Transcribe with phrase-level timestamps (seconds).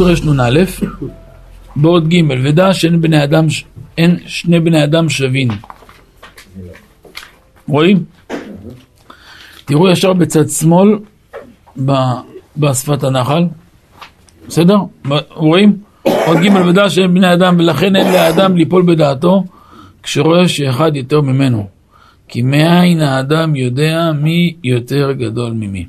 [0.00, 0.64] רנ"א,
[1.76, 3.46] בעוד ג' ודע שאין בני אדם,
[3.98, 5.48] אין שני בני אדם שווים.
[7.68, 8.04] רואים?
[9.64, 10.98] תראו ישר בצד שמאל
[12.56, 13.44] בשפת הנחל,
[14.48, 14.76] בסדר?
[15.30, 15.76] רואים?
[16.02, 19.44] עוד ג' ודע שאין בני אדם ולכן אין לאדם ליפול בדעתו
[20.02, 21.68] כשרואה שאחד יותר ממנו.
[22.28, 25.86] כי מאין האדם יודע מי יותר גדול ממי.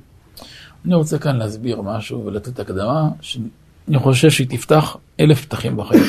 [0.85, 3.09] אני רוצה כאן להסביר משהו ולתת הקדמה
[3.85, 6.03] שאני חושב שהיא תפתח אלף פתחים בחיים.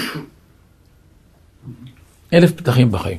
[2.33, 3.19] אלף פתחים בחיים.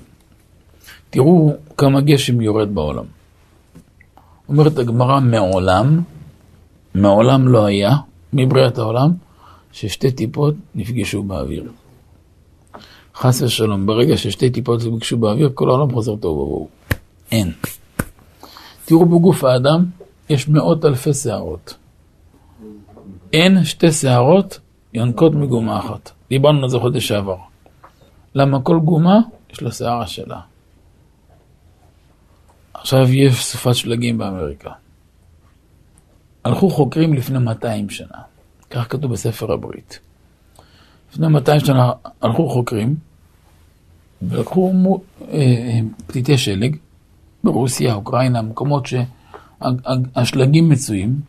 [1.10, 3.06] תראו כמה גשם יורד בעולם.
[4.50, 6.02] אומרת הגמרא מעולם,
[6.96, 7.92] מעולם לא היה,
[8.34, 9.12] מבריאת העולם,
[9.72, 11.72] ששתי טיפות נפגשו באוויר.
[13.16, 16.68] חס ושלום, ברגע ששתי טיפות נפגשו באוויר, כל העולם חוזר טוב ובואו.
[17.32, 17.52] אין.
[18.86, 19.86] תראו בגוף האדם,
[20.30, 21.74] יש מאות אלפי שערות.
[23.34, 24.60] אין שתי שערות
[24.94, 26.12] יונקות מגומה אחת.
[26.30, 27.38] דיברנו על זה חודש שעבר.
[28.36, 29.20] למה כל גומה
[29.54, 30.40] יש לה שערה שלה.
[32.74, 34.72] עכשיו יש סופת שלגים באמריקה.
[36.44, 38.18] הלכו חוקרים לפני 200 שנה,
[38.70, 40.00] כך כתוב בספר הברית.
[41.12, 42.96] לפני 200 שנה הלכו חוקרים
[44.22, 44.74] ולקחו
[45.32, 46.76] אה, פתיתי שלג
[47.44, 48.86] ברוסיה, אוקראינה, מקומות
[49.62, 51.22] שהשלגים מצויים,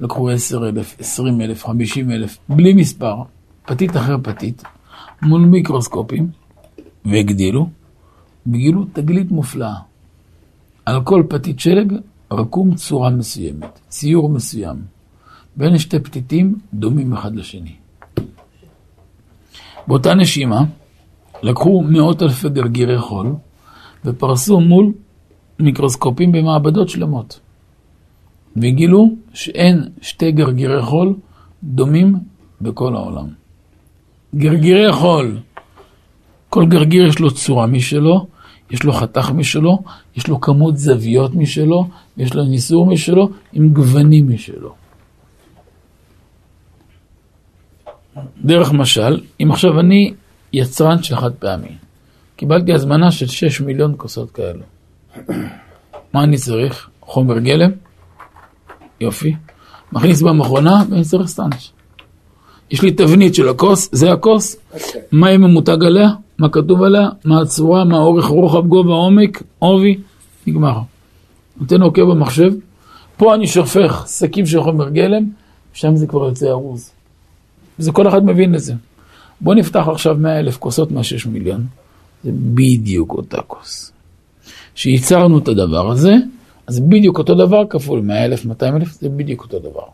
[0.00, 3.22] לקחו 10 אלף, 20 אלף, 50 אלף, בלי מספר,
[3.66, 4.62] פתית אחר פתית,
[5.22, 6.28] מול מיקרוסקופים,
[7.04, 7.68] והגדילו,
[8.46, 9.74] וגילו תגלית מופלאה.
[10.86, 11.92] על כל פתית שלג
[12.30, 14.76] רקום צורה מסוימת, ציור מסוים.
[15.56, 17.74] בין שתי פתיתים דומים אחד לשני.
[19.88, 20.64] באותה נשימה
[21.42, 23.34] לקחו מאות אלפי גרגירי חול
[24.04, 24.92] ופרסו מול
[25.60, 27.40] מיקרוסקופים במעבדות שלמות.
[28.56, 31.14] וגילו שאין שתי גרגירי חול
[31.62, 32.14] דומים
[32.60, 33.26] בכל העולם.
[34.34, 35.38] גרגירי חול,
[36.48, 38.26] כל גרגיר יש לו צורה משלו,
[38.70, 39.78] יש לו חתך משלו,
[40.16, 44.74] יש לו כמות זוויות משלו, יש לו ניסור משלו, עם גוונים משלו.
[48.44, 50.14] דרך משל, אם עכשיו אני
[50.52, 51.76] יצרן של חד פעמי,
[52.36, 54.62] קיבלתי הזמנה של 6 מיליון כוסות כאלו.
[56.12, 56.90] מה אני צריך?
[57.00, 57.70] חומר גלם?
[59.00, 59.34] יופי.
[59.92, 61.70] מכניס במכונה ואני צריך סטאנץ'.
[62.70, 64.74] יש לי תבנית של הכוס, זה הכוס, okay.
[64.74, 65.00] אוקיי.
[65.12, 66.08] מה יהיה ממותג עליה,
[66.38, 69.98] מה כתוב עליה, מה הצורה, מה אורך, רוחב, גובה, עומק, עובי,
[70.46, 70.80] נגמר.
[71.60, 72.52] נותן אוקיי במחשב,
[73.16, 75.24] פה אני שופך שקים של חומר גלם,
[75.72, 76.90] שם זה כבר יוצא ארוז.
[77.78, 78.74] וזה כל אחד מבין את זה.
[79.40, 81.66] בוא נפתח עכשיו 100 אלף כוסות מה-6 מיליון,
[82.24, 83.92] זה בדיוק אותה כוס.
[84.74, 86.14] שייצרנו את הדבר הזה,
[86.66, 89.84] אז בדיוק אותו דבר כפול 100 אלף, 200 אלף, זה בדיוק אותו דבר.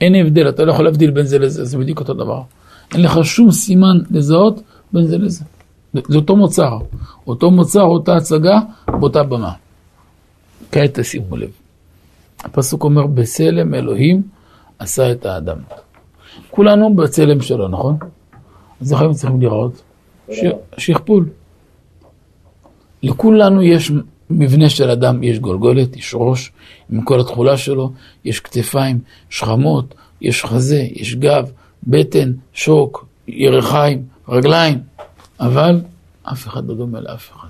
[0.00, 2.42] אין הבדל, אתה לא יכול להבדיל בין זה לזה, זה בדיוק אותו דבר.
[2.94, 4.60] אין לך שום סימן לזהות
[4.92, 5.44] בין זה לזה.
[6.08, 6.78] זה אותו מוצר,
[7.26, 9.52] אותו מוצר, אותה הצגה, באותה במה.
[10.72, 11.50] כעת תשימו לב.
[12.44, 14.22] הפסוק אומר, בצלם אלוהים
[14.78, 15.58] עשה את האדם.
[16.50, 17.96] כולנו בצלם שלו, נכון?
[18.80, 19.82] אז איך היינו צריכים לראות?
[20.78, 21.28] שכפול.
[23.02, 23.92] לכולנו יש
[24.30, 26.52] מבנה של אדם, יש גולגולת, יש ראש
[26.92, 27.92] עם כל התכולה שלו,
[28.24, 28.98] יש כתפיים,
[29.30, 31.50] שכמות, יש חזה, יש גב,
[31.86, 34.78] בטן, שוק, ירחיים, רגליים,
[35.40, 35.80] אבל
[36.22, 37.48] אף אחד לא דומה לאף אחד.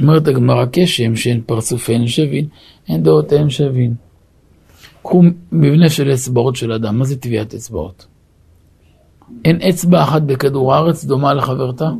[0.00, 2.46] אומרת הגמרא כשם שאין פרצופיהן שווין,
[2.88, 3.94] אין דעותיהן שווין.
[5.02, 5.22] קחו
[5.52, 8.06] מבנה של אצבעות של אדם, מה זה טביעת אצבעות?
[9.44, 11.90] אין אצבע אחת בכדור הארץ דומה לחברתה?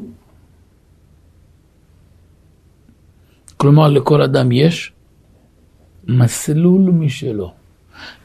[3.62, 4.92] כלומר, לכל אדם יש
[6.08, 7.52] מסלול משלו.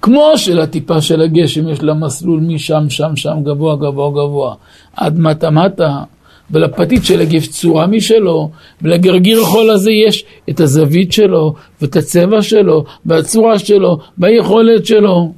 [0.02, 4.56] כמו שלטיפה של הגשם יש לה מסלול משם, שם, שם, גבוה, גבוה, גבוה,
[4.96, 6.04] עד מטה מטה,
[6.52, 12.86] ולפתית של הגף צורה משלו, ולגרגיר החול הזה יש את הזווית שלו, ואת הצבע שלו,
[13.06, 15.34] והצורה שלו, והיכולת שלו.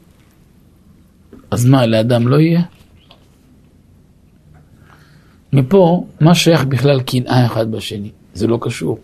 [1.51, 2.61] אז מה, לאדם לא יהיה?
[5.53, 8.09] מפה, מה שייך בכלל קנאה אחד בשני?
[8.33, 8.99] זה לא קשור.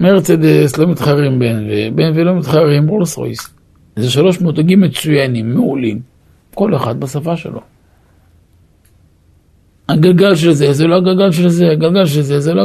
[0.00, 3.48] מרצדס לא מתחרים בין ובין ולא מתחרים רולס רויס.
[3.96, 6.00] זה שלוש מותגים מצוינים, מעולים,
[6.54, 7.60] כל אחד בשפה שלו.
[9.88, 12.64] הגלגל של זה, זה לא הגלגל של זה, הגלגל של זה, זה לא...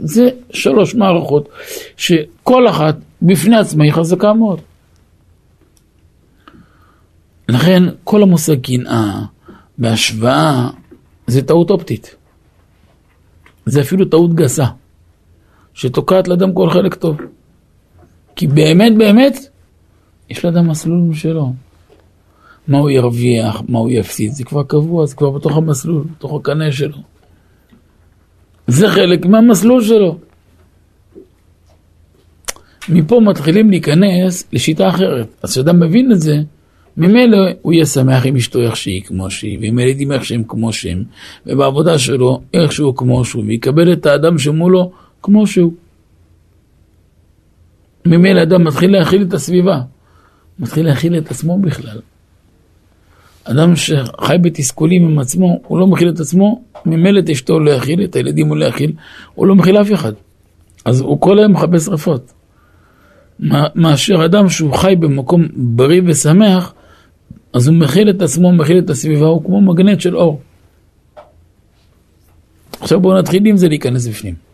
[0.00, 1.48] זה שלוש מערכות
[1.96, 4.60] שכל אחת בפני עצמה היא חזקה מאוד.
[7.48, 9.20] לכן כל המושג קנאה
[9.78, 10.68] בהשוואה
[11.26, 12.16] זה טעות אופטית.
[13.66, 14.64] זה אפילו טעות גסה.
[15.78, 17.16] שתוקעת לאדם כל חלק טוב.
[18.36, 19.48] כי באמת באמת,
[20.30, 21.52] יש לאדם מסלול משלו.
[22.68, 26.72] מה הוא ירוויח, מה הוא יפסיד, זה כבר קבוע, זה כבר בתוך המסלול, בתוך הקנה
[26.72, 26.96] שלו.
[28.66, 30.18] זה חלק מהמסלול שלו.
[32.88, 35.28] מפה מתחילים להיכנס לשיטה אחרת.
[35.42, 36.36] אז כשאדם מבין את זה,
[36.96, 40.72] ממילא הוא יהיה שמח עם אשתו איך שהיא כמו שהיא, ועם הילדים איך שהם כמו
[40.72, 41.04] שהם,
[41.46, 44.92] ובעבודה שלו איך שהוא כמו שהוא, ויקבל את האדם שמולו
[45.22, 45.72] כמו שהוא.
[48.06, 49.80] ממילא אדם מתחיל להכיל את הסביבה,
[50.58, 52.00] מתחיל להכיל את עצמו בכלל.
[53.44, 58.04] אדם שחי בתסכולים עם עצמו, הוא לא מכיל את עצמו, ממילא את אשתו לא יכיל,
[58.04, 58.92] את הילדים הוא לא יכיל,
[59.34, 60.12] הוא לא מכיל אף אחד.
[60.84, 62.32] אז הוא כל היום מכבה שרפות.
[63.74, 66.74] מאשר אדם שהוא חי במקום בריא ושמח,
[67.52, 70.40] אז הוא מכיל את עצמו, מכיל את הסביבה, הוא כמו מגנט של אור.
[72.80, 74.47] עכשיו בואו נתחיל עם זה להיכנס בפנים.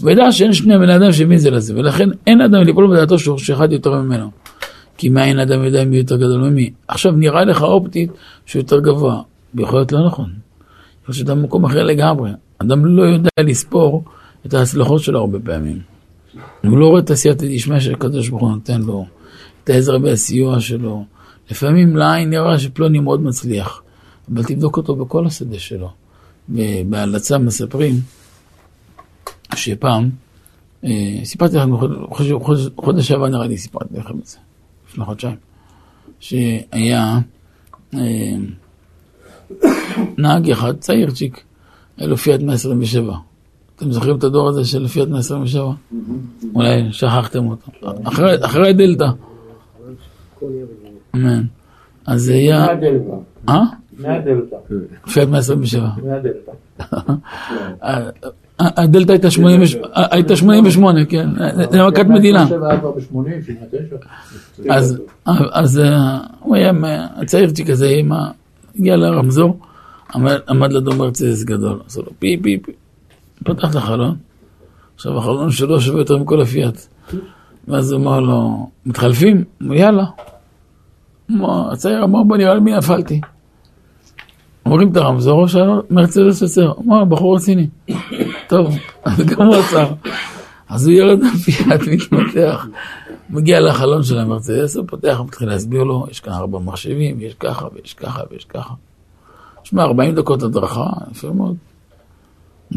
[0.00, 4.02] וידע שאין שני בני אדם שמבין זה לזה, ולכן אין אדם ליפול בדעתו שאחד יותר
[4.02, 4.30] ממנו.
[4.98, 6.70] כי מאין אדם יודע מי יותר גדול ממי.
[6.88, 8.10] עכשיו נראה לך אופטית
[8.46, 9.22] שהוא יותר גבוה,
[9.54, 10.30] ויכול להיות לא נכון.
[11.02, 12.30] יכול להיות שאדם במקום אחר לגמרי.
[12.58, 14.04] אדם לא יודע לספור
[14.46, 15.78] את ההצלחות שלו הרבה פעמים.
[16.64, 19.06] הוא לא רואה את הסייעתא דשמיא של הקדוש ברוך הוא נותן לו,
[19.64, 21.04] את העזרה והסיוע שלו.
[21.50, 23.82] לפעמים לעין נראה שפלוני מאוד מצליח,
[24.32, 25.90] אבל תבדוק אותו בכל השדה שלו.
[26.88, 27.94] בהלצה מספרים
[29.56, 30.10] שפעם,
[30.84, 31.70] אה, סיפרתי לכם,
[32.76, 34.38] חודש שעבר נראה לי סיפרתי לכם את זה,
[34.88, 35.36] לפני חודשיים,
[36.20, 37.18] שהיה
[37.94, 38.36] אה,
[40.18, 41.44] נהג אחד, צעירצ'יק,
[41.96, 43.16] היה לו פיאט 127.
[43.76, 45.72] אתם זוכרים את הדור הזה של פיאט 127?
[46.54, 47.70] אולי שכחתם אותו.
[48.42, 49.08] אחרי דלתא.
[51.14, 51.42] אמן.
[52.06, 52.66] אז זה היה...
[53.48, 53.62] אה?
[53.98, 54.56] מהדלתא.
[55.12, 55.88] פיאט 127.
[56.02, 56.52] מהדלתא.
[58.58, 59.30] הדלתא הייתה
[60.36, 61.28] 88, כן.
[61.70, 62.46] זה מכת מדינה.
[65.52, 65.80] אז
[66.40, 66.72] הוא היה
[67.16, 68.00] הצעירצ'יק הזה,
[68.78, 69.58] הגיע לרמזור,
[70.48, 71.80] עמד לידו מרצדס גדול.
[71.86, 72.72] עשו לו פי פי פי.
[73.44, 74.16] פתח את החלון,
[74.94, 76.86] עכשיו החלון שלו שווה יותר מכל הפיאט.
[77.68, 79.44] ואז הוא אמר לו, מתחלפים?
[79.60, 80.04] יאללה.
[81.72, 83.20] הצעיר אמר, בוא נראה לי מי נפלתי.
[84.66, 86.72] אומרים את הרמזור, שאל מרצדס עצר.
[86.86, 87.66] אמר, בחור רציני.
[88.48, 88.74] טוב,
[89.04, 89.92] אז גם הוא עצר.
[90.68, 92.66] אז הוא יורד מהפיאט, מתמתח.
[93.30, 97.68] מגיע לחלון של המרצדס, הוא פותח, מתחיל להסביר לו, יש כאן ארבע מחשבים, יש ככה
[97.74, 98.74] ויש ככה ויש ככה.
[99.64, 101.56] שמע, 40 דקות הדרכה, יפה מאוד.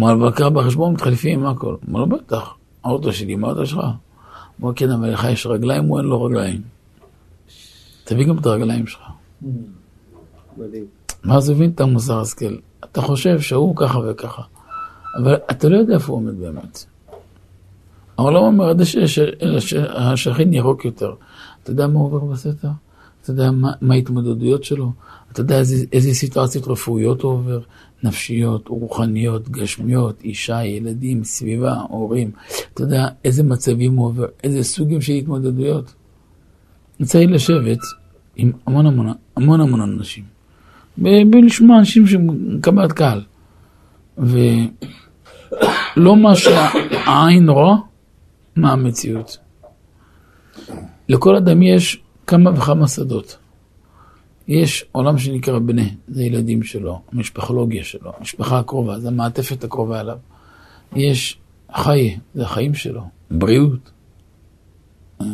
[0.01, 1.75] אבל קרא בחשבון מתחלפים, מה הכל?
[1.89, 2.53] אמר לו, בטח,
[2.83, 3.79] האוטו שלי, מה האוטו שלך?
[4.61, 6.61] אמר, כן, אבל לך יש רגליים, הוא אין לו רגליים.
[8.03, 9.01] תביא גם את הרגליים שלך.
[10.57, 10.96] מדהים.
[11.25, 12.55] ואז הבין את המוסר השכל.
[12.79, 14.41] אתה חושב שהוא ככה וככה,
[15.17, 16.85] אבל אתה לא יודע איפה הוא עומד באמת.
[18.17, 18.81] העולם אומר, עד
[19.59, 21.13] שהשכין ירוק יותר.
[21.63, 22.69] אתה יודע מה עובר בסתר?
[23.21, 24.91] אתה יודע מה ההתמודדויות שלו?
[25.31, 27.59] אתה יודע איזה, איזה סיטואציות רפואיות הוא עובר?
[28.03, 32.31] נפשיות, רוחניות, גשמיות, אישה, ילדים, סביבה, הורים.
[32.73, 35.93] אתה יודע איזה מצבים הוא עובר, איזה סוגים של התמודדויות.
[36.99, 37.79] לי לשבת
[38.35, 40.23] עם המון המון המון המון אנשים,
[40.97, 42.27] ולשמוע אנשים שהם
[42.61, 43.21] קבלת קהל.
[44.17, 44.57] ולא
[46.17, 47.75] מה שהעין רואה,
[48.55, 49.37] מה המציאות.
[51.09, 53.37] לכל אדם יש כמה וכמה שדות.
[54.47, 60.17] יש עולם שנקרא בני, זה ילדים שלו, המשפחולוגיה שלו, המשפחה הקרובה, זה המעטפת הקרובה אליו.
[60.95, 61.37] יש
[61.73, 63.01] חי, זה החיים שלו,
[63.31, 63.91] בריאות,
[65.21, 65.25] אה,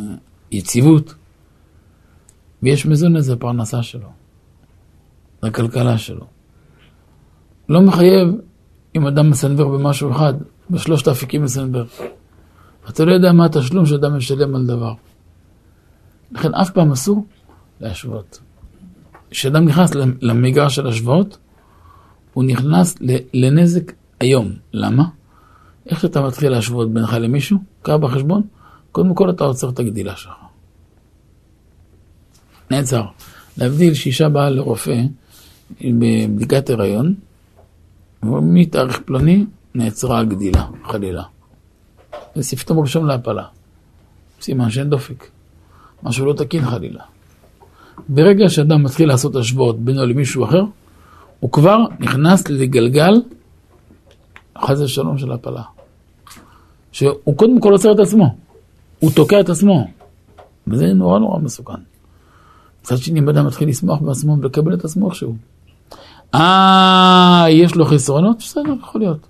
[0.50, 1.14] יציבות,
[2.62, 4.08] ויש מזונה, זה הפרנסה שלו,
[5.44, 6.26] זה הכלכלה שלו.
[7.68, 8.28] לא מחייב
[8.96, 10.34] אם אדם מסנוור במשהו אחד,
[10.70, 11.84] בשלושת האפיקים מסנוור.
[12.88, 14.94] אתה לא יודע מה התשלום שאדם משלם על דבר.
[16.32, 17.26] לכן אף פעם אסור
[17.80, 18.40] להשוות.
[19.30, 21.38] כשאדם נכנס למגרש של השוואות,
[22.34, 22.96] הוא נכנס
[23.34, 24.52] לנזק היום.
[24.72, 25.04] למה?
[25.86, 28.42] איך שאתה מתחיל להשוות בינך למישהו, קרה בחשבון,
[28.92, 30.34] קודם כל אתה עוצר את הגדילה שלך.
[32.70, 33.04] נעצר.
[33.58, 35.02] להבדיל שאישה באה לרופא
[35.80, 37.14] בבדיקת הריון,
[38.22, 39.44] ומתאריך פלוני
[39.74, 41.22] נעצרה הגדילה, חלילה.
[42.34, 43.44] זה סיפטום ראשון להפלה.
[44.40, 45.28] סימן שאין דופק.
[46.02, 47.02] משהו לא תקין חלילה.
[48.08, 50.64] ברגע שאדם מתחיל לעשות השוואות בינו למישהו אחר,
[51.40, 53.22] הוא כבר נכנס לגלגל
[54.58, 55.62] חס ושלום של הפלה.
[56.92, 58.36] שהוא קודם כל עוצר את עצמו,
[58.98, 59.90] הוא תוקע את עצמו,
[60.66, 61.80] וזה נורא נורא מסוכן.
[62.82, 65.36] מצד שני, אם אדם מתחיל לשמוח בעצמו ולקבל את עצמו איכשהו.
[66.34, 68.38] אה, יש לו חסרונות?
[68.38, 69.26] בסדר, יכול להיות.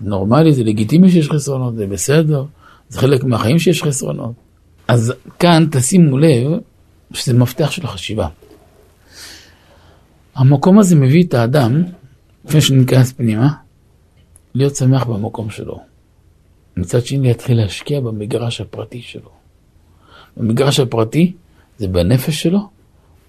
[0.00, 2.44] נורמלי, זה לגיטימי שיש חסרונות, זה בסדר,
[2.88, 4.32] זה חלק מהחיים שיש חסרונות.
[4.88, 6.50] אז כאן תשימו לב
[7.12, 8.28] שזה מפתח של החשיבה.
[10.34, 11.82] המקום הזה מביא את האדם,
[12.44, 13.48] לפני שניכנס פנימה,
[14.54, 15.80] להיות שמח במקום שלו.
[16.76, 19.30] מצד שני להתחיל להשקיע במגרש הפרטי שלו.
[20.36, 21.32] במגרש הפרטי
[21.78, 22.68] זה בנפש שלו,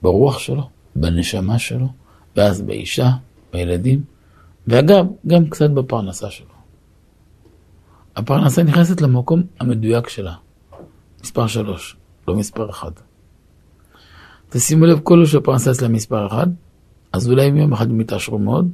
[0.02, 1.88] ברוח שלו, בנשמה שלו,
[2.36, 3.10] ואז באישה,
[3.54, 4.04] בילדים,
[4.68, 6.48] ואגב, גם קצת בפרנסה שלו.
[8.16, 10.34] הפרנסה נכנסת למקום המדויק שלה,
[11.24, 11.96] מספר שלוש,
[12.28, 12.92] לא מספר אחד.
[14.50, 16.48] תשימו לב, כל שהפרנסה אצלם מספר אחד,
[17.14, 18.72] אז אולי הם יום אחד הם יתעשרו מאוד,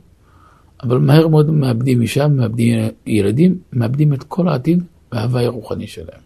[0.83, 6.21] אבל מהר מאוד מאבדים אישה, מאבדים ילדים, מאבדים את כל העתיד וההוואי הרוחני שלהם.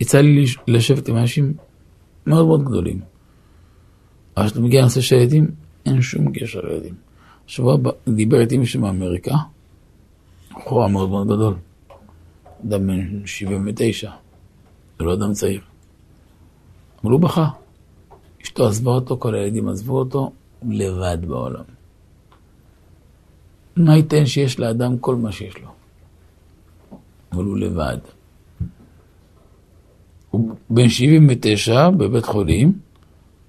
[0.00, 1.54] יצא לי לשבת עם אנשים
[2.26, 3.11] מאוד מאוד גדולים.
[4.36, 5.50] אבל כשאתה מגיע לנושא של ילדים,
[5.86, 6.94] אין שום קשר לילדים.
[7.46, 7.76] השבוע
[8.08, 9.34] דיבר איתי מישהו מאמריקה,
[10.50, 11.54] בחורה מאוד מאוד גדול,
[12.64, 14.10] אדם בן 79,
[14.98, 15.60] זה לא אדם צעיר.
[17.04, 17.48] אבל הוא בכה.
[18.42, 20.32] אשתו עזבה אותו, כל הילדים עזבו אותו,
[20.70, 21.64] לבד בעולם.
[23.76, 25.68] מה ייתן שיש לאדם כל מה שיש לו?
[27.32, 27.98] אבל הוא לבד.
[30.30, 32.72] הוא בן 79 בבית חולים,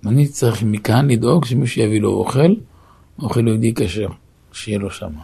[0.03, 2.53] ואני צריך מכאן לדאוג שמישהו יביא לו אוכל,
[3.19, 4.07] אוכל יהודי כשר,
[4.51, 5.21] שיהיה לו שמה.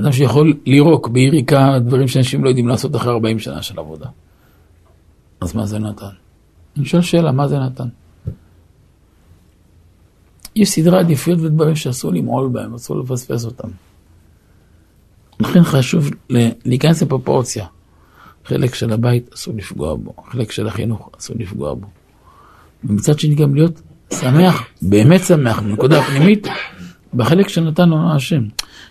[0.00, 4.08] אדם שיכול לירוק ביריקה דברים שאנשים לא יודעים לעשות אחרי 40 שנה של עבודה.
[5.40, 6.06] אז מה זה נתן?
[6.76, 7.88] אני שואל שאלה, מה זה נתן?
[10.56, 13.68] יש סדרי עדיפויות ודברים שאסור למעול בהם, אסור לפספס אותם.
[15.40, 16.10] לכן חשוב
[16.64, 17.66] להיכנס לפרופורציה.
[18.50, 21.86] חלק של הבית אסור לפגוע בו, חלק של החינוך אסור לפגוע בו.
[22.84, 23.80] ומצד שני גם להיות
[24.14, 26.46] שמח, באמת שמח, בנקודה הפנימית,
[27.14, 28.42] בחלק שנתן לנו השם.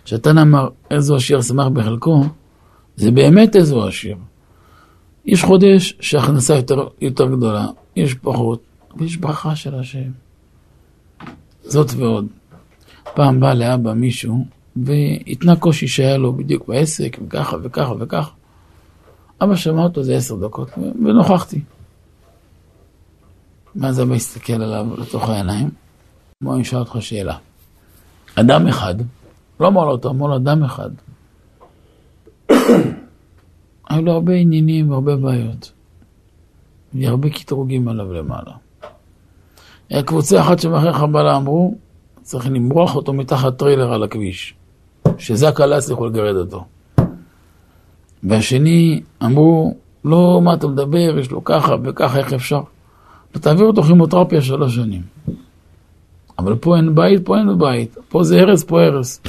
[0.05, 2.23] כשאתן אמר איזו עשיר שמח בחלקו,
[2.95, 4.17] זה באמת איזו עשיר.
[5.25, 8.63] יש חודש שהכנסה יותר, יותר גדולה, יש פחות,
[8.97, 10.11] ויש ברכה של השם.
[11.63, 12.27] זאת ועוד.
[13.15, 18.38] פעם בא לאבא מישהו, והתנה קושי שהיה לו בדיוק בעסק, וככה וככה וככה.
[19.41, 21.61] אבא שמע אותו איזה עשר דקות, ונוכחתי.
[23.75, 25.69] ואז אבא הסתכל עליו לתוך העיניים,
[26.43, 27.37] בוא אני אשאל אותך שאלה.
[28.35, 28.95] אדם אחד,
[29.59, 30.89] לא אמר לו אותו, אמר לו אדם אחד.
[33.89, 35.71] היו לו הרבה עניינים והרבה בעיות.
[36.93, 38.51] והרבה קטרוגים עליו למעלה.
[39.89, 41.75] היה קבוצה אחת של מלאכי חבלה אמרו,
[42.21, 44.53] צריך למרוח אותו מתחת טריילר על הכביש.
[45.17, 46.65] שזק"א לא יצליחו לגרד אותו.
[48.23, 52.61] והשני אמרו, לא, מה אתה מדבר, יש לו ככה וככה, איך אפשר?
[53.35, 55.01] ותעביר אותו כימותרפיה שלוש שנים.
[56.39, 57.97] אבל פה אין בית, פה אין בית.
[58.09, 59.21] פה זה הרס, פה הרס.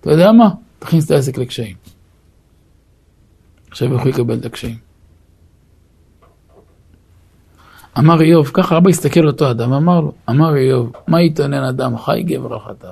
[0.00, 0.48] אתה יודע מה?
[0.78, 1.76] תכניס את העסק לקשיים.
[3.70, 4.76] עכשיו יכול לקבל את הקשיים.
[7.98, 12.22] אמר איוב, ככה אבא הסתכל אותו אדם, אמר לו, אמר איוב, מה יתעניין אדם חי
[12.22, 12.90] גבר על חטאו?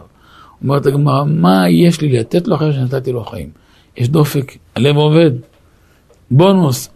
[0.63, 3.51] אומרת הגמרא, מה יש לי לתת לו אחרי שנתתי לו חיים?
[3.97, 5.31] יש דופק, הלב עובד,
[6.31, 6.89] בונוס,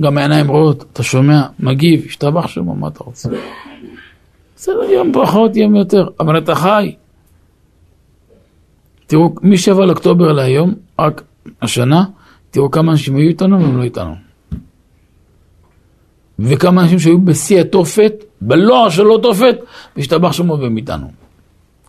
[0.00, 3.28] גם העיניים רואות, אתה שומע, מגיב, השתבח שמו, מה אתה רוצה?
[4.56, 6.94] בסדר, יום פחות, יום יותר, אבל אתה חי.
[9.06, 11.22] תראו, מ-7 לאוקטובר להיום, רק
[11.62, 12.04] השנה,
[12.50, 14.14] תראו כמה אנשים היו איתנו והם לא איתנו.
[16.38, 19.56] וכמה אנשים שהיו בשיא התופת, בלוע של התופת,
[19.96, 21.25] והשתבח שמו והם איתנו.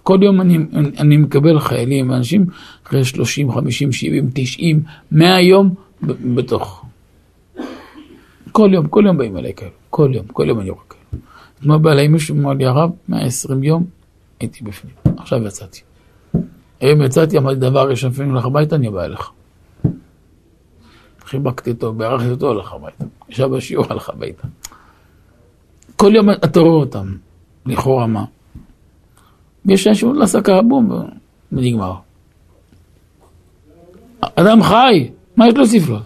[0.08, 0.58] כל יום אני,
[1.00, 2.46] אני מקבל חיילים ואנשים
[2.88, 5.74] אחרי 30, 50, 70, 90, 100 יום
[6.36, 6.86] בתוך.
[8.52, 11.22] כל יום, כל יום באים אליי כאלה, כל יום, כל יום אני רואה כאלה.
[11.60, 13.86] אתמול בא אליי מישהו אמר לי הרב, 120 יום
[14.40, 15.82] הייתי בפנים, עכשיו יצאתי.
[16.82, 19.32] היום יצאתי, אמרתי דבר ראשון, לפעמים הולך הביתה, אני בא אליך.
[21.26, 23.06] חיבקתי אותו, בירכתי אותו, הלך הביתה.
[23.30, 24.48] ישב בשיעור, הלך הביתה.
[25.96, 27.16] כל יום אתה רואה אותם,
[27.66, 28.26] לכאורה מה.
[29.68, 30.92] ויש אנשים להסקה, בום,
[31.52, 31.94] ונגמר.
[34.22, 36.00] אדם חי, מה יש להוסיף לו?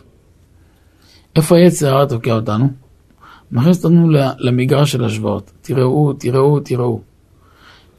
[1.36, 2.70] איפה היצר הרע תוקע אותנו?
[3.52, 5.52] מכניס אותנו למגרש של השוואות.
[5.62, 7.02] תראו, תראו, תראו.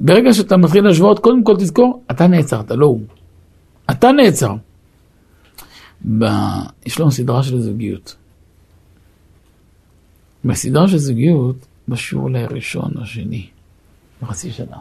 [0.01, 3.01] ברגע שאתה מתחיל להשוות, קודם כל תזכור, אתה נעצרת, לא הוא.
[3.91, 4.55] אתה נעצר.
[6.19, 6.25] ב...
[6.87, 8.17] יש לנו סדרה של זוגיות.
[10.45, 11.57] בסדרה של זוגיות,
[11.89, 13.47] בשיעור הראשון, השני,
[14.23, 14.77] בחצי שנה.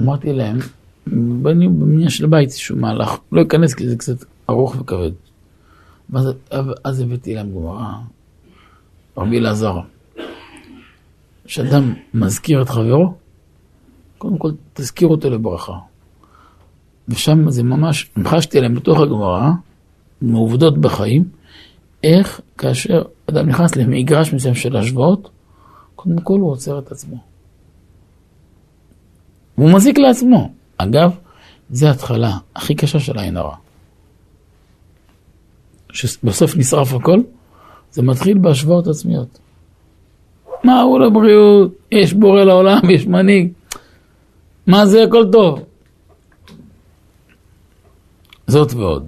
[0.00, 0.58] אמרתי להם,
[1.42, 5.10] בני במניין של הבית איזשהו מהלך, לא אכנס כי זה קצת ארוך וכבד.
[6.10, 6.28] ואז
[6.84, 7.92] אז הבאתי להם גמרא,
[9.16, 9.80] רבי אלעזר,
[11.44, 13.14] כשאדם מזכיר את חברו,
[14.18, 15.78] קודם כל תזכיר אותו לברכה.
[17.08, 19.50] ושם זה ממש, המחשתי להם בתוך הגמרא,
[20.22, 21.28] מעובדות בחיים,
[22.04, 25.30] איך כאשר אדם נכנס למגרש מסוים של השוואות,
[25.96, 27.31] קודם כל הוא עוצר את עצמו.
[29.58, 30.52] והוא מזיק לעצמו.
[30.76, 31.10] אגב,
[31.70, 33.56] זה ההתחלה הכי קשה של העין הרע.
[35.92, 37.20] שבסוף נשרף הכל,
[37.92, 39.38] זה מתחיל בהשוואות עצמיות.
[40.64, 41.72] מה הוא לבריאות?
[41.92, 43.52] יש בורא לעולם, יש מנהיג.
[44.66, 45.64] מה זה הכל טוב?
[48.46, 49.06] זאת ועוד.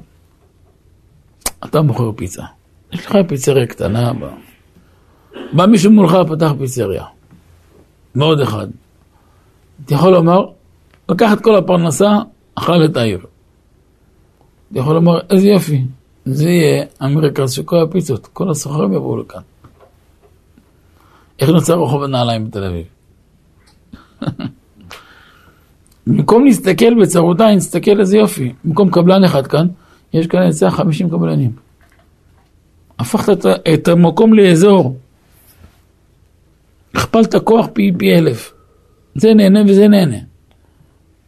[1.64, 2.42] אתה מוכר פיצה.
[2.92, 4.12] יש לך פיצריה קטנה,
[5.52, 7.04] בא, מישהו מולך ופתח פיצריה.
[8.14, 8.66] מאוד אחד.
[9.84, 10.46] אתה יכול לומר,
[11.08, 12.18] לקח את כל הפרנסה,
[12.54, 13.18] אכל את העיר.
[14.72, 15.84] אתה יכול לומר, איזה יופי,
[16.24, 19.40] זה יהיה המרכז של כל הפיצות, כל הסוחרים יבואו לכאן.
[21.40, 22.86] איך נוצר רחוב הנעליים בתל אביב?
[26.06, 28.52] במקום להסתכל בצרותה, נסתכל איזה יופי.
[28.64, 29.66] במקום קבלן אחד כאן,
[30.12, 31.52] יש כאן היצע 50 קבלנים.
[32.98, 34.96] הפכת את המקום לאזור.
[36.94, 38.53] הכפלת כוח פי פי אלף.
[39.14, 40.16] זה נהנה וזה נהנה.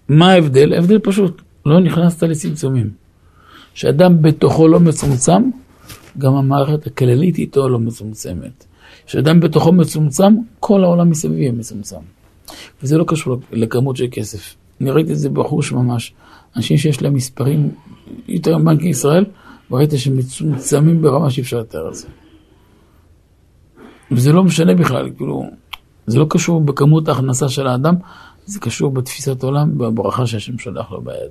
[0.08, 0.72] מה ההבדל?
[0.72, 2.90] ההבדל פשוט, לא נכנסת לצמצומים.
[3.74, 5.50] כשאדם בתוכו לא מצומצם,
[6.18, 8.64] גם המערכת הכללית איתו לא מצומצמת.
[9.06, 12.00] כשאדם בתוכו מצומצם, כל העולם מסביב יהיה מצומצם.
[12.82, 14.54] וזה לא קשור לכמות של כסף.
[14.80, 16.14] אני ראיתי את זה בחוש ממש.
[16.56, 17.70] אנשים שיש להם מספרים
[18.28, 19.24] יותר מבנק ישראל,
[19.70, 22.06] וראיתי שהם מצומצמים ברמה שאי אפשר לתאר את זה.
[24.10, 25.50] וזה לא משנה בכלל, כאילו,
[26.06, 27.94] זה לא קשור בכמות ההכנסה של האדם,
[28.46, 31.30] זה קשור בתפיסת עולם, בברכה שהשם שולח לו ביד.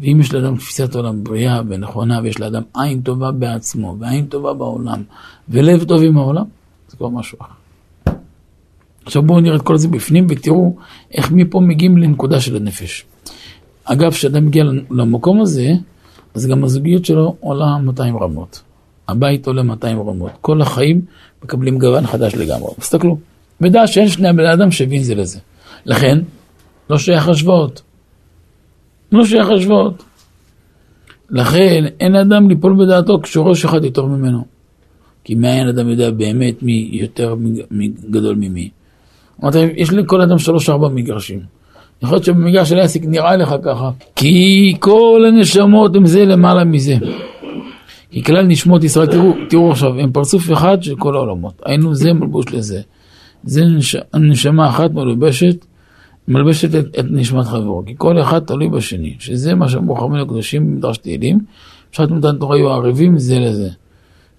[0.00, 5.02] ואם יש לאדם תפיסת עולם בריאה ונכונה, ויש לאדם עין טובה בעצמו, ועין טובה בעולם,
[5.48, 6.44] ולב טוב עם העולם,
[6.88, 7.52] זה כבר משהו אחר.
[9.06, 10.76] עכשיו בואו נראה את כל זה בפנים ותראו
[11.12, 13.04] איך מפה מגיעים לנקודה של הנפש.
[13.84, 15.72] אגב, כשאדם מגיע למקום הזה,
[16.34, 18.62] אז גם הזוגיות שלו עולה 200 רמות.
[19.08, 20.30] הבית עולה 200 רמות.
[20.40, 21.00] כל החיים
[21.44, 22.70] מקבלים גוון חדש לגמרי.
[22.80, 23.18] תסתכלו.
[23.60, 25.38] ודע שאין שני בני אדם שווים זה לזה.
[25.86, 26.18] לכן,
[26.90, 27.82] לא שייך השוואות.
[29.12, 30.02] לא שייך השוואות.
[31.30, 34.44] לכן, אין אדם ליפול בדעתו כשראש אחד יותר ממנו.
[35.24, 37.34] כי מאין אדם יודע באמת מי יותר
[38.10, 38.70] גדול ממי.
[39.42, 41.40] אמרתי, יש לכל אדם שלוש-ארבע מגרשים.
[42.02, 46.96] יכול להיות שבמגרש של העסק נראה לך ככה, כי כל הנשמות הם זה למעלה מזה.
[48.10, 51.62] כי כלל נשמות ישראל, תראו, תראו עכשיו, הם פרצוף אחד של כל העולמות.
[51.64, 52.80] היינו זה מלבוש לזה.
[53.44, 53.96] זה נש...
[54.14, 55.66] נשמה אחת מלובשת,
[56.28, 60.66] מלבשת את, את נשמת חברו, כי כל אחד תלוי בשני, שזה מה שאמרו חכמים הקדושים
[60.66, 61.38] במדרש תהילים,
[61.92, 63.70] בשעת מתן תורה היו ערבים זה לזה.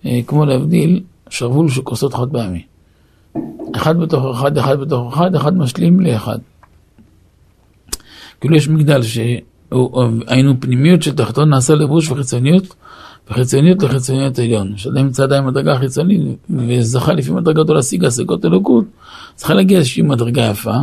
[0.06, 2.64] אה, כמו להבדיל שרוול של כוסות חד פעמי.
[3.76, 6.40] אחד בתוך אחד, אחד בתוך אחד, אחד משלים לאחד.
[8.42, 12.76] כאילו יש מגדל שהיינו פנימיות של תחתון נעשה לבוש וחיצוניות,
[13.30, 14.78] וחיצוניות לחיצוניות עליון.
[14.78, 18.86] שאדם מצד עם מדרגה החיצונית וזכה לפי מדרגתו להשיג השגות אלוקות,
[19.36, 20.76] צריכה להגיע איזושהי מדרגה יפה,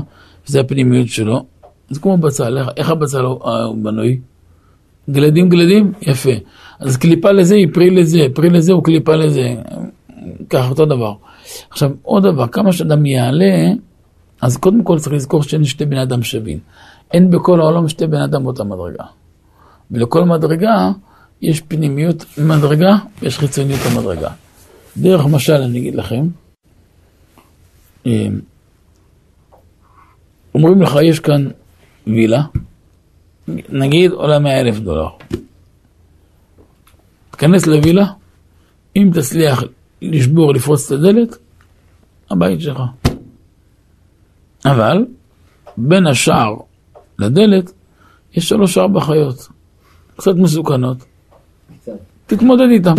[0.49, 1.45] וזה הפנימיות שלו.
[1.91, 4.19] זה כמו בצל, איך הבצל הוא בנוי?
[5.11, 5.93] גלדים גלדים?
[6.03, 6.31] יפה.
[6.81, 9.55] אז קליפה לזה היא פרי לזה, פרי לזה הוא קליפה לזה.
[10.51, 11.15] ככה אותו דבר.
[11.71, 13.73] עכשיו, עוד דבר, כמה שאדם יעלה,
[14.41, 16.59] אז קודם כל צריך לזכור שאין שתי בני אדם שווים.
[17.13, 19.05] אין בכל העולם שתי בני אדם באותה מדרגה.
[19.91, 20.91] ולכל מדרגה
[21.43, 24.31] יש פנימיות מדרגה ויש חיצוניות המדרגה.
[24.97, 26.27] דרך משל אני אגיד לכם,
[28.07, 28.41] אמ,
[30.55, 31.49] אומרים לך יש כאן
[32.07, 32.43] וילה,
[33.69, 35.09] נגיד עולה 100 אלף דולר.
[37.31, 38.07] תיכנס לווילה,
[38.97, 39.63] אם תצליח
[40.03, 41.37] לשבור, לפרוץ את הדלת,
[42.31, 42.83] הבית שלך.
[44.65, 45.05] אבל
[45.77, 46.57] בין השער
[47.19, 47.73] לדלת
[48.35, 49.49] יש שלוש ארבע חיות,
[50.17, 51.12] קצת מסוכנות.
[52.37, 52.95] תתמודד איתם.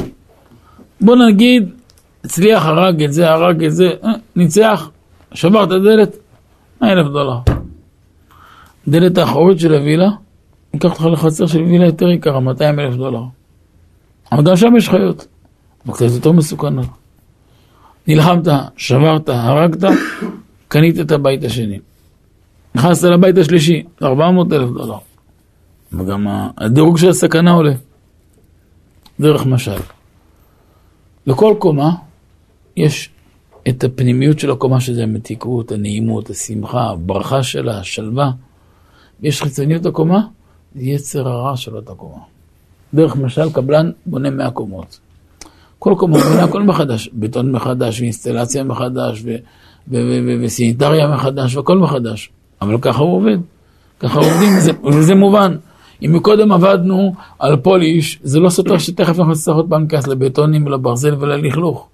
[1.01, 1.69] בוא נגיד,
[2.25, 4.89] הצליח, הרג את זה, הרג את זה, אה, ניצח,
[5.33, 6.15] שבר את הדלת,
[6.81, 7.39] 100 אלף דולר.
[8.87, 10.09] דלת האחורית של הווילה,
[10.73, 13.23] ייקח אותך לחצר של וילה יותר יקרה, 200 אלף דולר.
[14.31, 15.27] אבל גם שם יש חיות,
[15.85, 16.87] אבל קצת יותר מסוכנות.
[18.07, 19.89] נלחמת, שברת, הרגת,
[20.67, 21.79] קנית את הבית השני.
[22.75, 24.97] נכנסת לבית השלישי, 400 אלף דולר.
[25.93, 27.73] וגם הדירוג של הסכנה עולה.
[29.23, 29.79] דרך משל.
[31.27, 31.91] לכל קומה
[32.77, 33.09] יש
[33.69, 38.31] את הפנימיות של הקומה שזה המתיקות, הנעימות, השמחה, הברכה שלה, השלווה.
[39.21, 40.21] יש חיצוניות הקומה,
[40.75, 42.21] זה יצר הרע של אותה קומה.
[42.93, 44.99] דרך משל קבלן בונה 100 קומות.
[45.79, 49.23] כל קומה בונה הכל מחדש, בטון מחדש, ואינסטלציה מחדש,
[50.41, 52.29] וסניטריה מחדש, והכל מחדש.
[52.61, 53.37] אבל ככה הוא עובד.
[53.99, 54.49] ככה עובדים,
[54.85, 55.55] וזה מובן.
[56.05, 60.67] אם מקודם עבדנו על פוליש, זה לא סותר שתכף אנחנו נצטרך עוד פעם להיכנס לבטונים,
[60.67, 61.87] לברזל וללכלוך.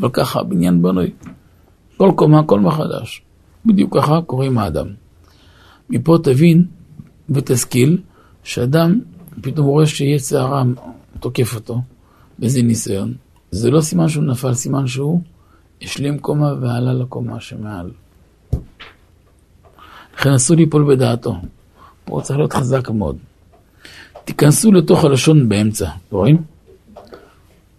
[0.00, 1.10] אבל ככה הבניין בנוי.
[1.96, 3.22] כל קומה, כל מחדש.
[3.66, 4.86] בדיוק ככה קורה עם האדם.
[5.90, 6.66] מפה תבין
[7.30, 7.98] ותשכיל
[8.44, 9.00] שאדם
[9.40, 10.62] פתאום רואה שיהיה צערה
[11.20, 11.80] תוקף אותו,
[12.38, 13.14] באיזה ניסיון.
[13.50, 15.20] זה לא סימן שהוא נפל, סימן שהוא
[15.82, 17.90] השלים קומה ועלה לקומה שמעל.
[20.16, 21.36] לכן אסור ליפול בדעתו.
[22.04, 23.16] פה צריך להיות חזק מאוד.
[24.30, 26.36] תיכנסו לתוך הלשון באמצע, רואים?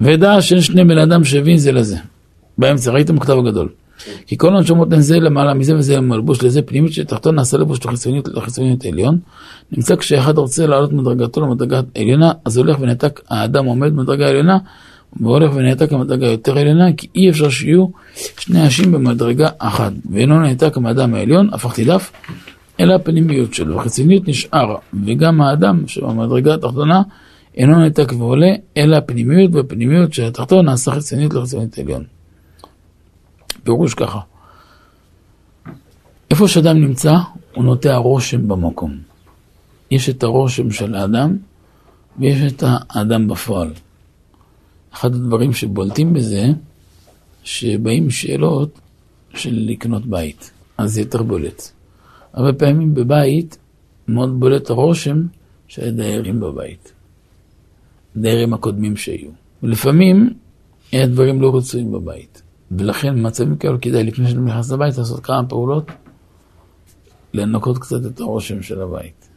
[0.02, 1.98] ודע שאין שני בן אדם שווים זה לזה.
[2.58, 3.70] באמצע, ראיתם בכתב הגדול.
[4.28, 8.28] כי כל הנשמות הן זה למעלה מזה וזה מלבוש לזה פנימית שתחתון נעשה לבוש לחיצוניות
[8.28, 9.20] לחיצוניות עליון.
[9.72, 14.58] נמצא כשאחד רוצה לעלות מדרגתו למדרגה עליונה, אז הולך ונעתק, האדם עומד במדרגה עליונה,
[15.20, 17.88] והולך ונעתק למדרגה יותר עליונה, כי אי אפשר שיהיו
[18.40, 19.92] שני אנשים במדרגה אחת.
[20.12, 22.12] ואינו נעתק מהאדם העליון, הפכתי דף,
[22.82, 23.80] אלא הפנימיות שלו.
[23.80, 27.02] החיצוניות נשאר, וגם האדם שבמדרגה התחתונה
[27.56, 32.04] אינו נעתק ועולה, אלא הפנימיות והפנימיות של התחתון נעשה חיצוניות לחיצוניות עליון.
[33.64, 34.20] פירוש ככה,
[36.32, 37.14] איפה שאדם נמצא,
[37.56, 38.98] הוא נוטע רושם במקום.
[39.92, 41.38] יש את הרושם של האדם,
[42.20, 43.74] ויש את האדם בפועל.
[44.94, 46.46] אחד הדברים שבולטים בזה,
[47.44, 48.80] שבאים שאלות
[49.34, 51.72] של לקנות בית, אז זה יותר בולט.
[52.34, 53.58] הרבה פעמים בבית
[54.08, 55.24] מאוד בולט הרושם
[55.68, 56.94] של הדיירים בבית,
[58.16, 59.30] הדיירים הקודמים שהיו.
[59.64, 60.34] ולפעמים
[60.92, 62.42] היה דברים לא רצויים בבית.
[62.72, 65.92] ולכן במצבים כאלו כדאי לפני שאני נכנס לבית לעשות כמה פעולות,
[67.34, 69.30] לנקות קצת את הרושם של הבית.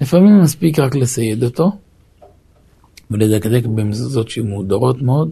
[0.00, 1.72] לפעמים מספיק רק לסייד אותו
[3.10, 5.30] ולדקדק במזוזות שיהיו מהודרות מאוד,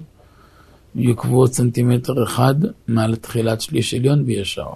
[0.94, 2.54] יוקבו עוד סנטימטר אחד
[2.88, 4.72] מעל תחילת שליש עליון וישר.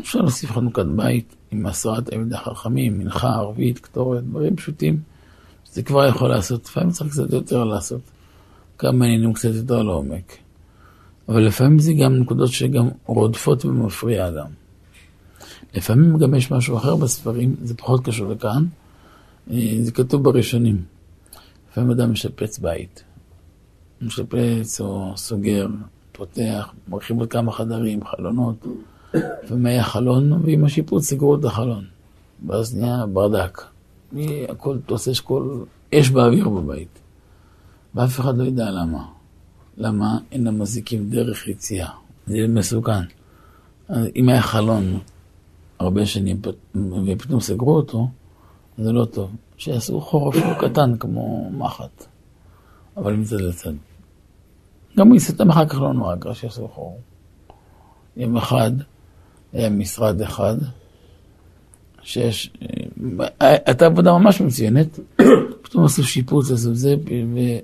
[0.00, 5.00] אפשר להוסיף חנוכת בית עם עשרת תלמידי חכמים, מנחה, ערבית, קטורת, דברים פשוטים,
[5.64, 8.00] שזה כבר יכול לעשות, לפעמים צריך קצת יותר לעשות.
[8.78, 10.36] כמה עניינים קצת יותר לעומק.
[11.28, 14.46] אבל לפעמים זה גם נקודות שגם רודפות ומפריע אדם.
[15.74, 18.64] לפעמים גם יש משהו אחר בספרים, זה פחות קשור לכאן,
[19.50, 20.82] אה, זה כתוב בראשונים.
[21.70, 23.04] לפעמים אדם משפץ בית.
[24.02, 25.66] משפץ או סוגר,
[26.12, 28.66] פותח, מרחיב עוד כמה חדרים, חלונות.
[29.14, 29.84] לפעמים היה
[30.44, 31.84] ועם השיפוץ סגרו את החלון.
[32.46, 33.62] ואז נהיה ברדק.
[34.48, 36.98] הכל תוסס כל אש באוויר בבית.
[37.94, 39.04] ואף אחד לא ידע למה.
[39.76, 41.88] למה אין למזיקים דרך יציאה?
[42.26, 43.04] זה מסוכן.
[44.16, 44.98] אם היה חלון
[45.78, 46.40] הרבה שנים
[47.06, 48.08] ופתאום סגרו אותו,
[48.78, 49.30] זה לא טוב.
[49.56, 52.04] שיעשו חור אפילו קטן כמו מחט,
[52.96, 53.72] אבל מצד לצד.
[54.98, 57.00] גם מסתם אחר כך לא נורא, רק שיעשו חור.
[58.16, 58.70] יום אחד
[59.54, 60.56] משרד אחד,
[62.02, 62.50] שיש,
[63.42, 64.98] אה, הייתה עבודה ממש מצוינת,
[65.62, 66.94] פתאום עשו שיפוץ, עשו זה,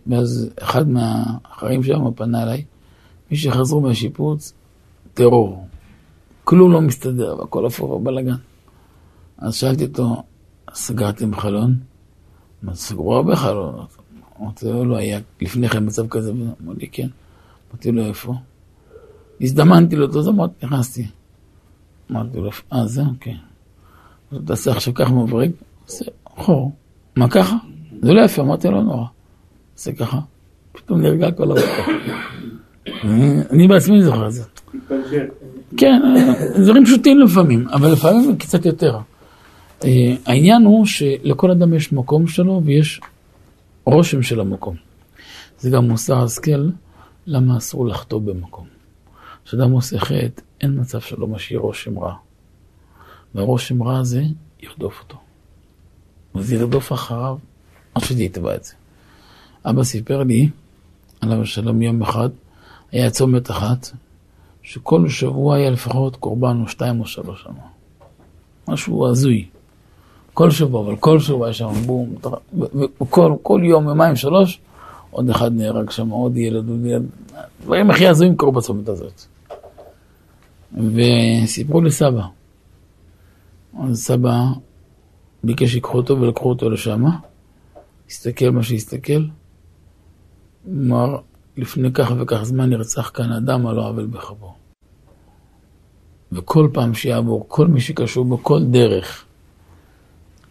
[0.06, 2.64] ואז אחד מהחיים שם פנה אליי,
[3.30, 4.52] מי שחזרו מהשיפוץ,
[5.14, 5.66] טרור.
[6.44, 8.34] כלום לא מסתדר, והכל הפוך בבלאגן.
[9.38, 10.22] אז שאלתי אותו,
[10.74, 11.76] סגרתם חלון?
[12.64, 13.96] אמרתי, סגרו הרבה חלונות.
[14.40, 17.08] אמרתי לו, לא היה לפני כן מצב כזה, אמר לי, כן.
[17.70, 18.34] אמרתי לו, איפה?
[19.40, 21.06] הזדמנתי אז אמרתי, נכנסתי.
[22.10, 23.02] אמרתי לו, אה, זה?
[23.20, 23.36] כן.
[24.44, 25.50] תעשה עכשיו ככה מבריג,
[25.86, 26.72] עושה חור.
[27.16, 27.56] מה ככה?
[28.02, 29.06] זה לא יפה, אמרתי לא נורא.
[29.74, 30.18] עושה ככה,
[30.72, 31.88] פתאום נרגע כל הרוח.
[33.50, 34.42] אני בעצמי זוכר את זה.
[35.76, 36.02] כן,
[36.62, 38.98] דברים פשוטים לפעמים, אבל לפעמים קצת יותר.
[39.84, 43.00] אה, העניין הוא שלכל אדם יש מקום שלו ויש
[43.84, 44.74] רושם של המקום.
[45.58, 46.68] זה גם מוסר השכל,
[47.26, 48.73] למה אסור לחטוא במקום.
[49.44, 52.14] כשאדם עושה חטא, אין מצב שלא משאיר רושם רע.
[53.34, 54.22] והרושם רע הזה
[54.62, 55.16] ירדוף אותו.
[56.34, 57.36] וזה ירדוף אחריו
[57.94, 58.72] עד שזה יתבע את זה.
[59.64, 60.48] אבא סיפר לי,
[61.20, 62.28] עליו השלום, יום אחד,
[62.92, 63.90] היה צומת אחת,
[64.62, 67.52] שכל שבוע היה לפחות קורבן או שתיים או שלוש שם.
[68.68, 69.46] משהו הזוי.
[70.34, 72.14] כל שבוע, אבל כל שבוע היה שם בום,
[73.02, 74.60] וכל כל יום, יומיים, שלוש,
[75.10, 77.06] עוד אחד נהרג שם, עוד ילד, עוד ילד,
[77.62, 79.33] דברים הכי הזויים קרו בצומת הזאת.
[80.74, 82.26] וסיפרו לסבא.
[83.82, 84.44] אז סבא
[85.44, 87.04] ביקש שיקחו אותו ולקחו אותו לשם,
[88.08, 89.24] הסתכל מה שהסתכל,
[90.68, 91.16] אמר,
[91.56, 94.54] לפני כך וכך זמן נרצח כאן אדם על לא עוול בכבו.
[96.32, 99.24] וכל פעם שיעבור כל מי שקשור בכל דרך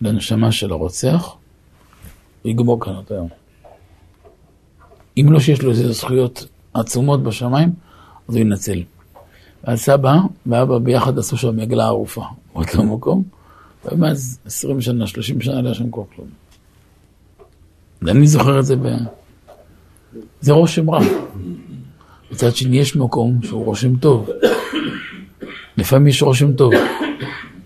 [0.01, 1.35] לנשמה של הרוצח,
[2.41, 3.29] הוא יגמור כאן אותו יום.
[5.17, 7.69] אם לא שיש לו איזה זכויות עצומות בשמיים,
[8.27, 8.83] אז הוא ינצל.
[9.63, 12.23] ואז סבא ואבא ביחד עשו שם עגלה ערופה
[12.53, 13.23] באותו מקום,
[13.85, 16.27] ומאז 20 שנה, 30 שנה לא היה שם כל כלום.
[18.01, 18.87] ואני זוכר את זה ב...
[20.41, 20.99] זה רושם רע.
[22.31, 24.29] מצד שני יש מקום שהוא רושם טוב.
[25.77, 26.73] לפעמים יש רושם טוב.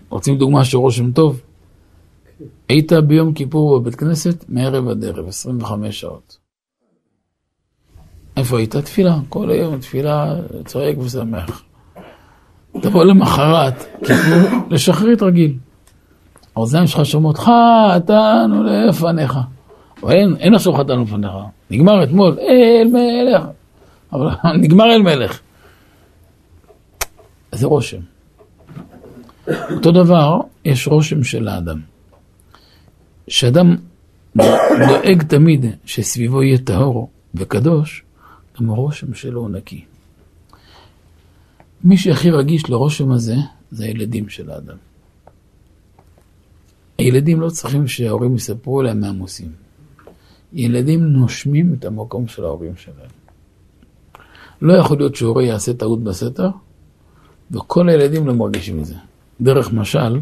[0.08, 1.40] רוצים דוגמה של רושם טוב?
[2.68, 6.38] היית ביום כיפור בבית כנסת מערב עד ערב, 25 שעות.
[8.36, 8.76] איפה היית?
[8.76, 11.67] תפילה, כל היום תפילה, צועק ושמח.
[12.72, 15.54] תבוא למחרת, כיפור, לשחרית רגיל.
[16.56, 19.38] האוזניים שלך שומעות, חטאנו לפניך.
[20.08, 21.32] אין, אין עכשיו חטאנו לפניך.
[21.70, 23.42] נגמר אתמול, אל מלך.
[24.12, 24.28] אבל
[24.62, 25.40] נגמר אל מלך.
[27.52, 28.00] זה רושם.
[29.70, 31.80] אותו דבר, יש רושם של האדם.
[33.28, 33.76] שאדם
[34.88, 38.02] דואג תמיד שסביבו יהיה טהור וקדוש,
[38.60, 39.84] גם הרושם שלו הוא נקי.
[41.84, 43.36] מי שהכי רגיש לרושם הזה,
[43.70, 44.76] זה הילדים של האדם.
[46.98, 49.52] הילדים לא צריכים שההורים יספרו להם מה הם עושים.
[50.52, 53.10] ילדים נושמים את המקום של ההורים שלהם.
[54.62, 56.48] לא יכול להיות שהורה יעשה טעות בסתר,
[57.50, 58.94] וכל הילדים לא מרגישים מזה.
[59.40, 60.20] דרך משל,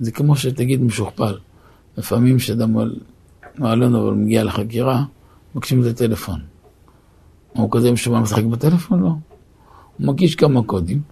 [0.00, 1.38] זה כמו שתגיד משוכפל.
[1.98, 2.76] לפעמים כשאדם
[3.58, 5.04] מעלון אבל מגיע לחקירה,
[5.54, 6.40] מבקשים את הטלפון.
[7.52, 9.02] הוא כזה משומע משחק בטלפון?
[9.02, 9.10] לא.
[10.00, 11.02] הוא מגיש כמה קודים,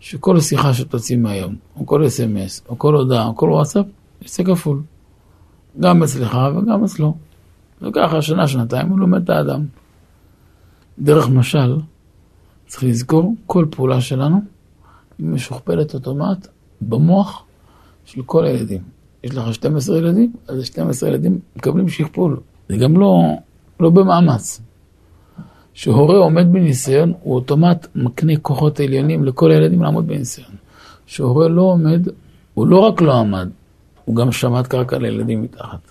[0.00, 3.86] שכל שיחה שתוציא מהיום, או כל אס.אם.אס, או כל הודעה, או כל וואטסאפ,
[4.22, 4.82] יצא כפול.
[5.80, 7.14] גם אצלך וגם אצלו.
[7.82, 9.66] וככה שנה, שנתיים הוא לומד את האדם.
[10.98, 11.76] דרך משל,
[12.66, 14.40] צריך לזכור, כל פעולה שלנו
[15.18, 16.46] היא משוכפלת אוטומט
[16.80, 17.44] במוח
[18.04, 18.82] של כל הילדים.
[19.24, 22.40] יש לך 12 ילדים, אז 12 ילדים מקבלים שכפול.
[22.68, 23.22] זה גם לא,
[23.80, 24.60] לא במאמץ.
[25.78, 30.50] כשהורה עומד בניסיון, הוא אוטומט מקנה כוחות עליונים לכל הילדים לעמוד בניסיון.
[31.06, 32.08] כשהורה לא עומד,
[32.54, 33.48] הוא לא רק לא עמד,
[34.04, 35.90] הוא גם שמט קרקע לילדים מתחת.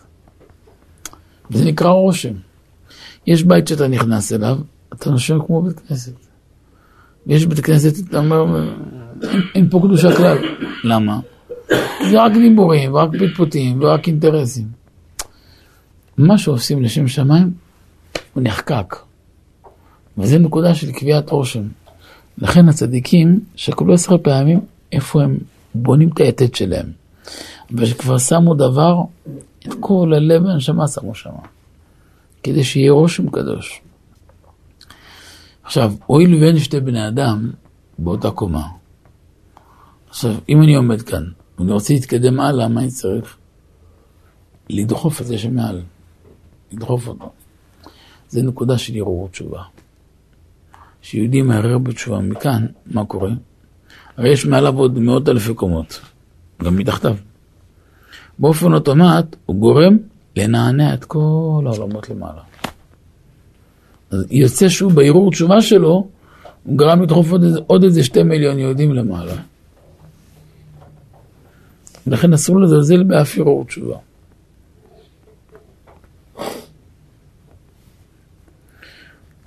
[1.52, 2.34] וזה נקרא רושם.
[3.28, 4.58] יש בית שאתה נכנס אליו,
[4.94, 6.14] אתה נושם כמו בית כנסת.
[7.28, 8.70] יש בית כנסת, אתה אומר,
[9.24, 10.38] אין, אין פה קדושה כלל.
[10.84, 11.20] למה?
[12.10, 14.68] זה רק דיבורים, ורק פטפוטים, ורק אינטרסים.
[16.18, 17.54] מה שעושים לשם שמיים,
[18.34, 19.07] הוא נחקק.
[20.18, 21.64] וזו נקודה של קביעת רושם.
[22.38, 24.60] לכן הצדיקים שקלו עשר פעמים
[24.92, 25.38] איפה הם
[25.76, 26.92] בונים את היתד שלהם.
[27.72, 29.02] וכבר שמו דבר,
[29.68, 31.30] את כל הלב והנשמה שמו שם.
[32.44, 33.82] כדי שיהיה רושם קדוש.
[35.64, 37.52] עכשיו, הואיל ואין שתי בני אדם
[38.00, 38.68] באותה קומה,
[40.10, 41.24] עכשיו, אם אני עומד כאן,
[41.60, 43.38] ואני רוצה להתקדם הלאה, מה אני צריך?
[44.70, 45.82] לדחוף את זה שמעל,
[46.72, 47.32] לדחוף אותו.
[48.30, 49.64] זה נקודה של ערעור תשובה.
[51.08, 53.30] כשיהודי מערער בתשובה מכאן, מה קורה?
[54.18, 56.00] הרי יש מעליו עוד מאות אלפי קומות,
[56.64, 57.16] גם מתחתיו.
[58.40, 59.98] באופן אוטומט הוא גורם
[60.36, 62.42] לנענע את כל העולמות למעלה.
[64.12, 66.08] אז יוצא שהוא בערעור תשובה שלו,
[66.64, 69.36] הוא גרם לדחוף עוד עוד איזה שתי מיליון יהודים למעלה.
[72.08, 73.98] ולכן אסור לזלזל באף ערעור תשובה.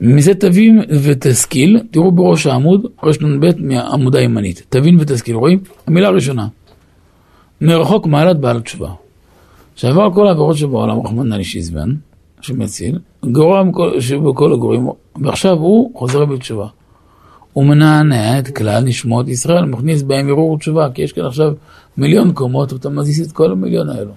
[0.01, 4.67] מזה תבין ותשכיל, תראו בראש העמוד, רנ"ב מהעמודה הימנית.
[4.69, 5.59] תבין ותשכיל, רואים?
[5.87, 6.47] המילה הראשונה.
[7.61, 8.91] מרחוק מעלת בעל תשובה.
[9.77, 11.95] שעבר כל העבירות שבעולם, רחמנא לישיזבן,
[12.41, 13.63] שמציל, גרוע
[14.01, 16.67] שבכל הגורים, ועכשיו הוא חוזר בתשובה.
[17.53, 21.53] הוא מנענע את כלל נשמות ישראל, מכניס בהם ערעור תשובה, כי יש כאן עכשיו
[21.97, 24.13] מיליון קומות, ואתה מזיז את כל המיליון האלו.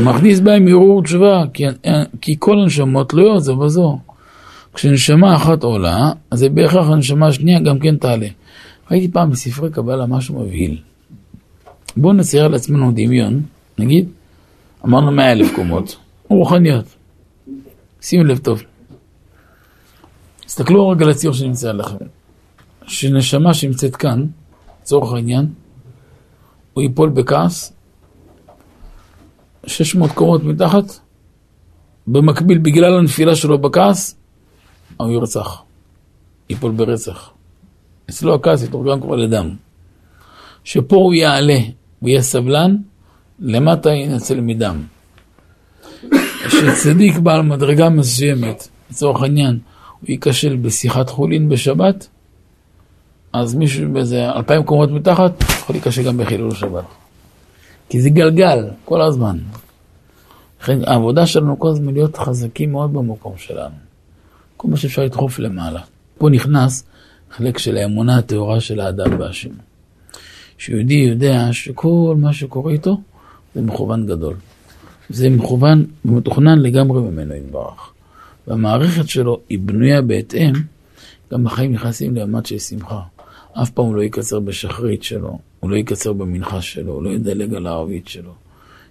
[0.00, 1.64] מכניס בהם ערעור תשובה, כי,
[2.20, 3.98] כי כל הנשמות תלויות זו בזו.
[4.74, 8.26] כשנשמה אחת עולה, אז זה בהכרח הנשמה השנייה גם כן תעלה.
[8.90, 10.78] ראיתי פעם בספרי קבלה משהו מבהיל.
[11.96, 13.42] בואו נצייר לעצמנו דמיון,
[13.78, 14.08] נגיד,
[14.84, 15.96] אמרנו מאה אלף קומות,
[16.28, 16.84] רוחניות.
[18.00, 18.62] שימו לב טוב.
[20.46, 21.96] תסתכלו רגע על הציור שנמצא עליכם.
[22.86, 24.26] שנשמה שנמצאת כאן,
[24.82, 25.46] לצורך העניין,
[26.72, 27.72] הוא ייפול בכעס,
[29.66, 30.84] 600 קומות מתחת,
[32.06, 34.16] במקביל, בגלל הנפילה שלו בכעס,
[34.96, 35.62] הוא ירצח.
[36.50, 37.30] ייפול ברצח.
[38.10, 39.50] אצלו הכעס יתורגם כבר לדם.
[40.64, 41.58] שפה הוא יעלה,
[42.00, 42.76] הוא יהיה סבלן,
[43.40, 44.82] למטה ינצל מדם.
[46.48, 49.58] שצדיק בעל מדרגה מסוימת, לצורך העניין,
[50.00, 52.08] הוא ייכשל בשיחת חולין בשבת,
[53.32, 56.84] אז מישהו באיזה אלפיים קומות מתחת, יכול להיכשל גם בחילול שבת.
[57.88, 59.38] כי זה גלגל, כל הזמן.
[60.62, 63.74] לכן העבודה שלנו כל הזמן להיות חזקים מאוד במקום שלנו.
[64.56, 65.80] כל מה שאפשר לדחוף למעלה.
[66.18, 66.84] פה נכנס
[67.30, 69.50] חלק של האמונה הטהורה של האדם בהשם.
[70.58, 73.00] שיהודי יודע שכל מה שקורה איתו
[73.54, 74.36] זה מכוון גדול.
[75.08, 77.92] זה מכוון ומתוכנן לגמרי ממנו יתברך.
[78.46, 80.52] והמערכת שלו היא בנויה בהתאם,
[81.32, 83.00] גם בחיים נכנסים לממד של שמחה.
[83.62, 87.54] אף פעם הוא לא יקצר בשחרית שלו, הוא לא יקצר במנחה שלו, הוא לא ידלג
[87.54, 88.32] על הערבית שלו.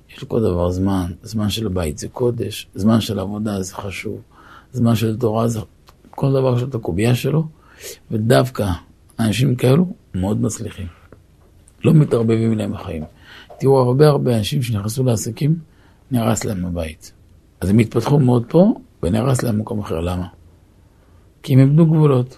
[0.10, 4.22] יש לכל דבר זמן, זמן של בית זה קודש, זמן של עבודה זה חשוב,
[4.72, 5.60] זמן של תורה זה...
[6.10, 7.48] כל דבר יש את הקובייה שלו,
[8.12, 8.68] ודווקא
[9.20, 10.88] אנשים כאלו מאוד מצליחים.
[11.84, 13.04] לא מתערבבים להם החיים.
[13.60, 15.56] תראו, הרבה הרבה אנשים שנכנסו לעסקים,
[16.12, 17.12] נהרס להם הבית.
[17.62, 20.00] אז הם התפתחו מאוד פה, ונהרס להם מקום אחר.
[20.00, 20.28] למה?
[21.44, 22.38] כי הם איבדו גבולות.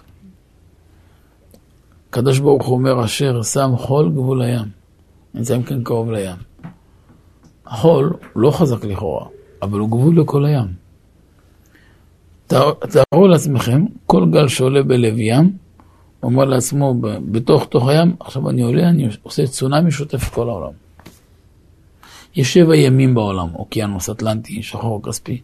[2.16, 4.64] הקדוש ברוך הוא אומר, אשר שם חול גבול הים.
[5.34, 6.36] נמצאים כאן קרוב לים.
[7.66, 9.26] החול הוא לא חזק לכאורה,
[9.62, 10.66] אבל הוא גבול לכל הים.
[12.46, 15.52] תארו לעצמכם, כל גל שעולה בלב ים,
[16.22, 16.94] אומר לעצמו,
[17.30, 20.72] בתוך תוך הים, עכשיו אני עולה, אני עושה צונאמי שוטף כל העולם.
[22.36, 25.40] יש שבע ימים בעולם, אוקיינוס אטלנטי, שחור כספי.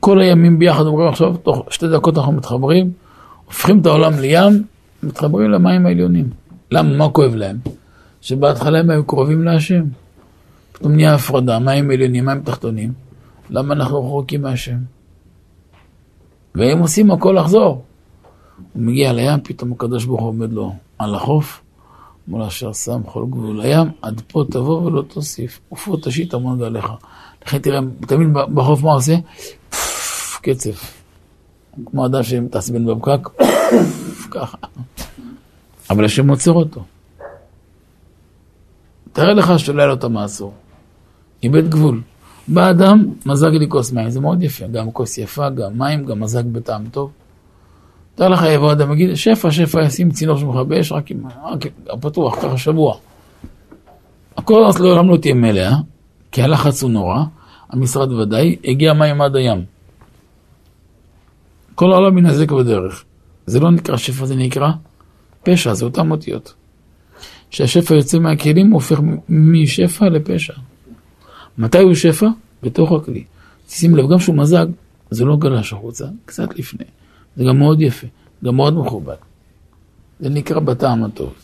[0.00, 2.92] כל הימים ביחד אומרים עכשיו, תוך שתי דקות אנחנו מתחברים,
[3.44, 4.64] הופכים את העולם לים,
[5.04, 6.30] מתחברים למים העליונים.
[6.70, 6.96] למה?
[6.96, 7.58] מה כואב להם?
[8.20, 9.84] שבהתחלה הם היו קרובים להשם.
[10.72, 12.92] פתאום נהיה הפרדה, מים עליונים, מים תחתונים.
[13.50, 14.76] למה אנחנו רחוקים מהשם?
[16.54, 17.84] והם עושים הכל לחזור.
[18.72, 21.60] הוא מגיע לים, פתאום הקדוש ברוך הוא עומד לו על החוף,
[22.28, 26.86] מול אשר שם כל גבול לים, עד פה תבוא ולא תוסיף, ופה תשית המון גליך.
[27.46, 29.16] לכן תראה, תמיד בחוף מה עושה?
[30.42, 31.02] קצף.
[31.86, 33.28] כמו אדם שמתעצבן בפקק,
[34.34, 34.56] ככה.
[35.90, 36.84] אבל השם עוצר אותו.
[39.12, 40.52] תאר לך לו את המעצור.
[41.42, 42.00] איבד גבול.
[42.48, 44.66] בא אדם, מזג לי כוס מים, זה מאוד יפה.
[44.66, 47.10] גם כוס יפה, גם מים, גם מזג בטעם טוב.
[48.14, 51.22] תאר לך יבוא אדם ויגיד, שפע, שפע, ישים צינור שמכבה אש רק עם
[51.90, 52.96] הפתוח, ככה שבוע.
[54.36, 55.72] הכל אז לעולם לא תהיה מלאה,
[56.32, 57.18] כי הלחץ הוא נורא,
[57.70, 59.64] המשרד ודאי, הגיע מים עד הים.
[61.74, 63.04] כל העולם ינזק בדרך.
[63.46, 64.70] זה לא נקרא שפע, זה נקרא
[65.42, 66.54] פשע, זה אותן אותיות.
[67.50, 70.54] כשהשפע יוצא מהכלים הוא הופך משפע לפשע.
[71.58, 72.26] מתי הוא שפע?
[72.62, 73.24] בתוך הכלי.
[73.68, 74.66] שים לב, גם שהוא מזג,
[75.10, 76.84] זה לא גלש החוצה, קצת לפני.
[77.36, 78.06] זה גם מאוד יפה,
[78.44, 79.14] גם מאוד מכובד.
[80.20, 81.34] זה נקרא בטעם הטוב.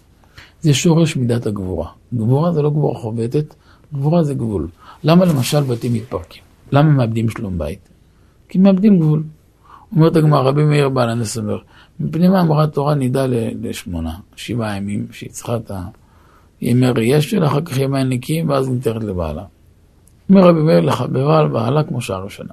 [0.60, 1.88] זה שורש מידת הגבורה.
[2.14, 3.54] גבורה זה לא גבורה חובטת,
[3.94, 4.68] גבורה זה גבול.
[5.04, 6.42] למה למשל בתים מתפרקים?
[6.72, 7.88] למה מאבדים שלום בית?
[8.48, 9.22] כי מאבדים גבול.
[9.96, 11.58] אומרת הגמרא, רבי מאיר בעל הנס אומר,
[12.00, 13.26] מפני מה אמרה התורה נידה
[13.62, 15.70] לשמונה, שבעה ימים, שהיא צריכה את
[16.60, 19.44] הימי ראייה שלה, אחר כך ימי נקיים, ואז ניתרת לבעלה.
[20.30, 22.52] אומר רבי מאיר לחברה על בעלה כמו שעה ראשונה.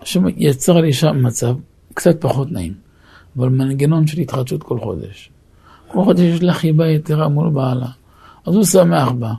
[0.00, 1.54] השם יצר לי שם מצב
[1.94, 2.72] קצת פחות נעים,
[3.36, 5.30] אבל מנגנון של התחדשות כל חודש.
[5.88, 7.86] כל חודש יש לה חיבה יתרה מול בעלה.
[8.46, 9.32] אז הוא שמח בה,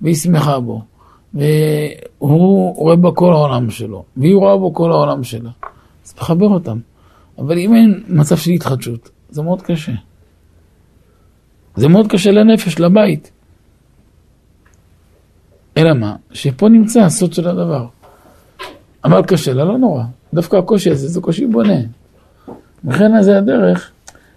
[0.00, 0.82] והיא שמחה בו,
[1.34, 5.50] והוא רואה בה כל העולם שלו, והיא רואה בו כל העולם שלה.
[6.06, 6.78] אז תחבר אותם.
[7.38, 9.92] אבל אם אין מצב של התחדשות, זה מאוד קשה.
[11.76, 13.30] זה מאוד קשה לנפש, לבית.
[15.76, 16.16] אלא מה?
[16.32, 17.86] שפה נמצא הסוד של הדבר.
[19.04, 20.04] אבל קשה לה, לא נורא.
[20.34, 21.78] דווקא הקושי הזה זה קושי בונה.
[22.84, 23.90] וכן זה הדרך,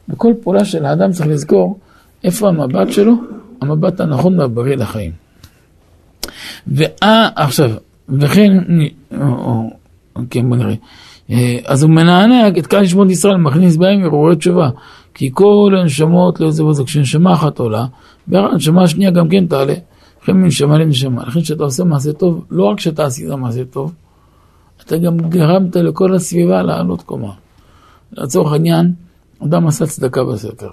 [0.08, 1.80] בכל פעולה של האדם צריך לזכור
[2.24, 3.14] איפה המבט שלו,
[3.62, 5.12] המבט הנכון והבריא לחיים.
[6.68, 7.72] ואה, עכשיו,
[8.10, 8.52] וכן,
[9.22, 10.76] או, או, כן, בוא נראה.
[11.32, 14.70] אה, אז הוא מנענע את קהל נשמות ישראל, מכניס בהם הרהורי תשובה.
[15.14, 17.86] כי כל הנשמות לא זה בזה, כשנשמה אחת עולה,
[18.28, 19.74] והנשמה השנייה גם כן תעלה.
[20.24, 21.24] לכן מנשמה לנשמה.
[21.28, 23.94] לכן כשאתה עושה מעשה טוב, לא רק שאתה עשית מעשה טוב,
[24.86, 27.32] אתה גם גרמת לכל הסביבה לעלות קומה.
[28.12, 28.94] לצורך העניין,
[29.44, 30.70] אדם עשה צדקה בסתר.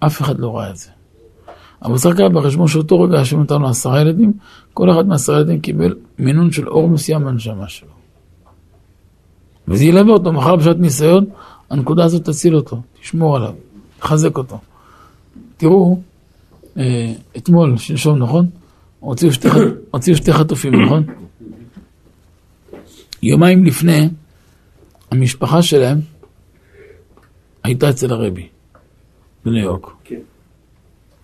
[0.00, 0.90] אף אחד לא ראה את זה.
[1.82, 4.32] אבל צריך לקחת בחשבון שאותו רגע השם נתן לו עשרה ילדים,
[4.74, 7.97] כל אחד מעשרה ילדים קיבל מינון של אור מסוים בנשמה שלו.
[9.68, 11.24] וזה ילווה אותו מחר בשעת ניסיון,
[11.70, 13.54] הנקודה הזאת תציל אותו, תשמור עליו,
[13.98, 14.58] תחזק אותו.
[15.56, 16.00] תראו,
[16.76, 18.46] אה, אתמול, שלשום, נכון?
[19.00, 19.48] הוציאו שתי,
[19.90, 21.04] הוציאו שתי חטופים, נכון?
[23.22, 24.08] יומיים לפני,
[25.10, 26.00] המשפחה שלהם
[27.64, 28.48] הייתה אצל הרבי
[29.44, 29.86] בניו יורק.
[30.04, 30.20] כן.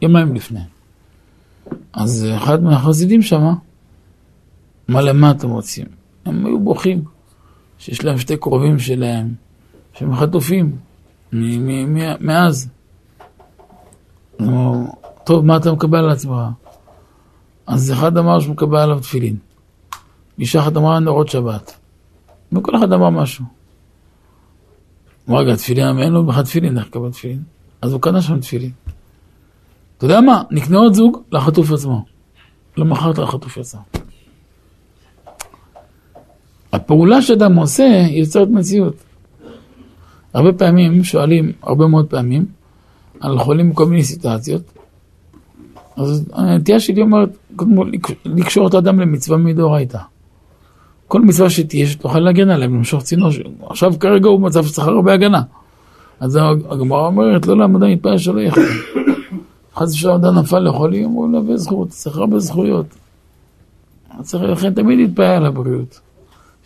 [0.02, 0.60] יומיים לפני.
[1.92, 3.54] אז אחד מהחסידים שמה,
[4.88, 5.86] מה למה אתם רוצים?
[6.24, 7.13] הם היו בוכים.
[7.84, 9.34] שיש להם שתי קרובים שלהם,
[9.92, 10.76] שהם חטופים
[12.20, 12.68] מאז.
[15.24, 16.36] טוב, מה אתה מקבל על עצמך?
[17.66, 19.36] אז אחד אמר שהוא מקבל עליו תפילין.
[20.38, 21.76] אישה אחת אמרה נרות שבת.
[22.52, 23.44] וכל אחד אמר משהו.
[25.28, 27.42] אמר, רגע, תפילין, אין לו בכלל תפילין, איך לקבל תפילין?
[27.82, 28.70] אז הוא קנה שם תפילין.
[29.98, 30.42] אתה יודע מה?
[30.50, 32.04] נקנה עוד זוג לחטוף עצמו.
[32.76, 33.78] למחרת החטוף יצא.
[36.74, 38.94] הפעולה שאדם עושה יוצרת מציאות.
[40.34, 42.46] הרבה פעמים שואלים, הרבה מאוד פעמים,
[43.20, 44.62] על חולים בכל מיני סיטואציות.
[45.96, 47.90] אז הנטייה שלי אומרת, קודם כל,
[48.24, 49.98] לקשור את האדם למצווה מדאורייתא.
[51.08, 53.30] כל מצווה שתהיה, שתוכל להגן עליהם, למשוך צינור,
[53.66, 55.42] עכשיו כרגע הוא מצב שצריך הרבה הגנה.
[56.20, 56.38] אז
[56.70, 58.60] הגמרא אומרת, לא לעמוד המתפלל שלא יחד.
[59.76, 62.86] חס ושלום אדם נפל לחולים, הוא לא בזכות, צריך הרבה זכויות.
[64.22, 66.00] צריך לכן תמיד להתפעל על הבריאות.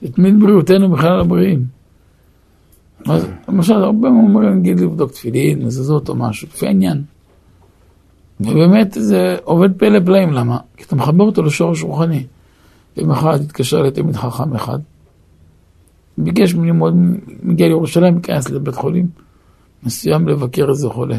[0.01, 1.65] שתמיד בריאותנו בכלל הבריאים.
[3.07, 7.03] אז למשל, הרבה אומרים, נגיד לבדוק תפילין, מזוזות או משהו, לפי העניין.
[8.41, 10.59] ובאמת זה עובד פלא פלאים, למה?
[10.77, 12.27] כי אתה מחבר אותו לשורש רוחני.
[12.97, 14.79] יום אחד התקשר לתלמיד חכם אחד,
[16.19, 16.97] ביקש ממני מאוד,
[17.43, 19.07] מגיע לירושלים, להיכנס לבית חולים
[19.83, 21.19] מסוים לבקר איזה חולה,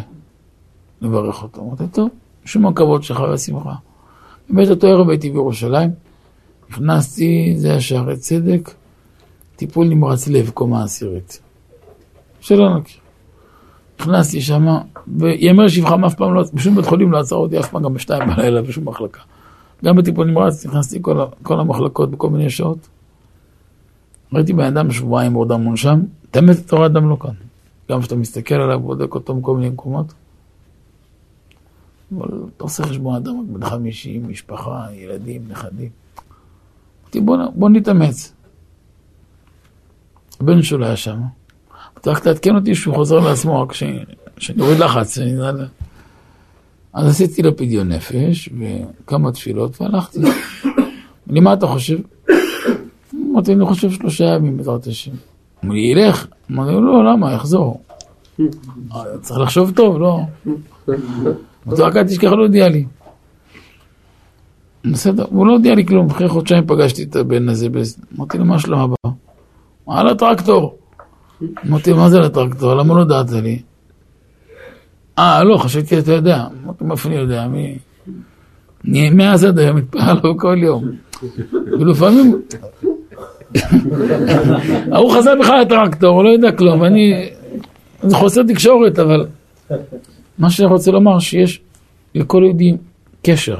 [1.01, 1.61] לברך אותו.
[1.61, 2.09] אמרתי, טוב,
[2.45, 3.73] שום הכבוד שלך והשמחה.
[4.49, 5.89] באמת אותו ערב הייתי בירושלים,
[6.69, 8.73] נכנסתי, זה היה שערי צדק,
[9.55, 11.39] טיפול נמרץ לב, קומה עשירית.
[12.39, 13.01] שלא נכיר.
[13.99, 14.65] נכנסתי שם,
[15.17, 18.29] ויאמר שבחם אף פעם לא, בשום בית חולים לא עצר אותי אף פעם, גם בשתיים
[18.29, 19.21] בלילה, בשום מחלקה.
[19.85, 22.87] גם בטיפול נמרץ נכנסתי כל, כל המחלקות בכל מיני שעות.
[24.33, 25.99] ראיתי בן אדם שבועיים בעוד מונשם,
[26.31, 27.33] את האמת התורה אדם לא כאן.
[27.91, 30.13] גם כשאתה מסתכל עליו, בודק אותו מכל מיני מקומות.
[32.17, 35.89] אבל אתה עושה חשבון אדם רק בן 50, משפחה, ילדים, נכדים.
[37.09, 38.33] אמרתי, בוא, בוא נתאמץ.
[40.41, 41.19] הבן שלו היה שם.
[41.97, 45.17] אתה רק תעדכן אותי שהוא חוזר לעצמו, רק שאני אוריד לחץ.
[46.93, 50.19] אז עשיתי לו פדיון נפש וכמה תפילות והלכתי.
[51.29, 51.97] אני, מה אתה חושב?
[53.31, 55.11] אמרתי, אני חושב שלושה ימים בעזרת השם.
[55.65, 56.27] אמר לי, ילך.
[56.51, 57.33] אמרתי לא, למה?
[57.33, 57.83] יחזור.
[59.21, 60.19] צריך לחשוב טוב, לא.
[61.67, 62.85] אמרתי, רק אל תשכח להודיע לי.
[64.85, 67.67] בסדר, הוא לא הודיע לי כלום, אחרי חודשיים פגשתי את הבן הזה,
[68.17, 69.11] אמרתי לו, מה שלום הבא?
[69.87, 70.77] על הטרקטור.
[71.67, 72.75] אמרתי, מה זה לטרקטור?
[72.75, 73.61] למה לא הודעת לי?
[75.19, 76.45] אה, לא, חשבתי אתה יודע.
[76.63, 77.47] אמרתי, מאיפה אני יודע?
[77.47, 77.77] מי...
[79.11, 80.83] מאז עד היום מתפעל לו כל יום.
[81.79, 82.41] ולפעמים...
[84.91, 87.29] ההוא חזר בכלל לטרקטור, הוא לא יודע כלום, ואני...
[88.03, 89.25] זה חוסר תקשורת, אבל...
[90.37, 91.61] מה שאני רוצה לומר, שיש
[92.15, 92.77] לכל יהודי
[93.23, 93.57] קשר.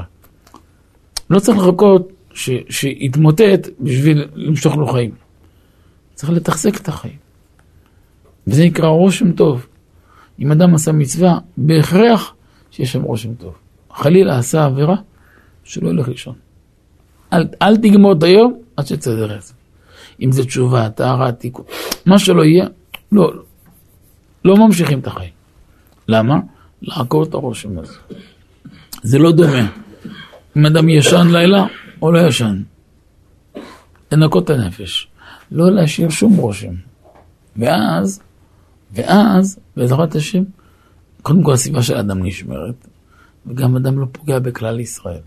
[1.30, 2.12] לא צריך לחכות
[2.68, 5.10] שיתמוטט בשביל למשוך לו חיים.
[6.14, 7.16] צריך לתחזק את החיים.
[8.46, 9.66] וזה נקרא רושם טוב.
[10.38, 12.34] אם אדם עשה מצווה, בהכרח
[12.70, 13.54] שיש שם רושם טוב.
[13.92, 14.96] חלילה עשה עבירה,
[15.64, 16.34] שלא ילך לישון.
[17.32, 19.54] אל, אל תגמור את היום עד שתסדר את זה.
[20.22, 21.64] אם זה תשובה, טהרה, תיקון,
[22.06, 22.66] מה שלא יהיה,
[23.12, 23.32] לא,
[24.44, 25.30] לא ממשיכים את החיים.
[26.08, 26.40] למה?
[26.82, 27.94] לעקור את הרושם הזה.
[29.02, 29.70] זה לא דומה.
[30.56, 31.66] אם אדם ישן לילה
[32.02, 32.62] או לא ישן.
[34.12, 35.08] לנקות את הנפש.
[35.50, 36.74] לא להשאיר שום רושם.
[37.56, 38.22] ואז
[38.92, 40.42] ואז, בעזרת השם,
[41.22, 42.88] קודם כל הסביבה של האדם נשמרת,
[43.46, 45.20] וגם אדם לא פוגע בכלל ישראל.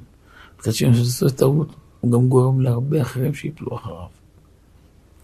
[0.57, 4.07] קצת שני, כשעושה טעות, הוא גם גורם להרבה אחרים שיפלו אחריו.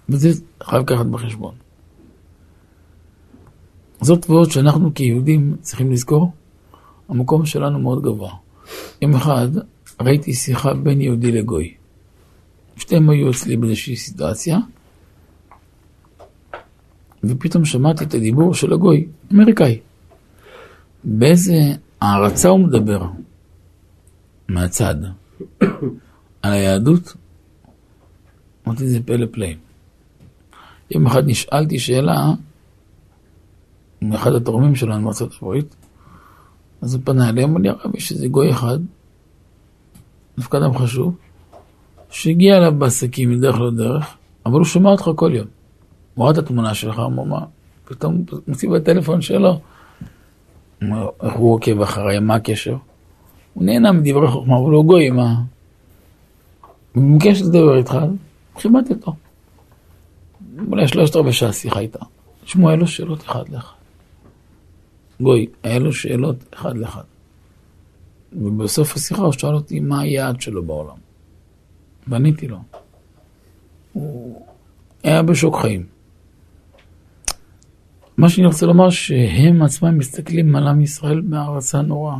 [0.09, 0.29] וזה
[0.63, 1.55] חייב לקחת בחשבון.
[4.01, 6.31] זאת ועוד שאנחנו כיהודים צריכים לזכור,
[7.09, 8.33] המקום שלנו מאוד גבוה.
[9.01, 9.47] יום אחד
[10.01, 11.73] ראיתי שיחה בין יהודי לגוי.
[12.77, 14.57] שתיהם היו אצלי באיזושהי סיטואציה,
[17.23, 19.79] ופתאום שמעתי את הדיבור של הגוי, אמריקאי.
[21.03, 21.53] באיזה
[22.01, 23.05] הערצה הוא מדבר
[24.47, 24.95] מהצד
[26.41, 27.13] על היהדות?
[28.67, 29.57] אמרתי, זה פלא פלאים.
[30.91, 32.31] יום אחד נשאלתי שאלה
[34.01, 35.75] מאחד התורמים שלנו מארצות הברית,
[36.81, 38.79] אז הוא פנה אליהם, אמר לי, הרב, יש איזה גוי אחד,
[40.39, 41.15] דווקא אדם חשוב,
[42.09, 45.47] שהגיע אליו בעסקים מדרך לא דרך, אבל הוא שומע אותך כל יום.
[46.15, 47.45] הוא ראה את התמונה שלך, אמר, מה?
[47.85, 49.59] פתאום מוציא בטלפון שלו.
[51.23, 52.75] איך הוא עוקב אחריי, מה הקשר?
[53.53, 55.35] הוא נהנה מדברי חוכמה, הוא גוי, מה?
[56.93, 57.97] הוא מבקש לדבר איתך,
[58.55, 59.13] כיבדתי אותו.
[60.67, 61.99] אולי שלושת רבעי שעה שיחה איתה.
[62.45, 63.73] תשמעו, אלו שאלות אחד לאחד.
[65.21, 67.03] גוי, אלו שאלות אחד לאחד.
[68.33, 70.97] ובסוף השיחה הוא שאל אותי מה היעד שלו בעולם.
[72.07, 72.57] ועניתי לו.
[73.93, 74.41] הוא
[75.03, 75.85] היה בשוק חיים.
[78.17, 82.17] מה שאני רוצה לומר, שהם עצמם מסתכלים על עם ישראל בהערצה נוראה.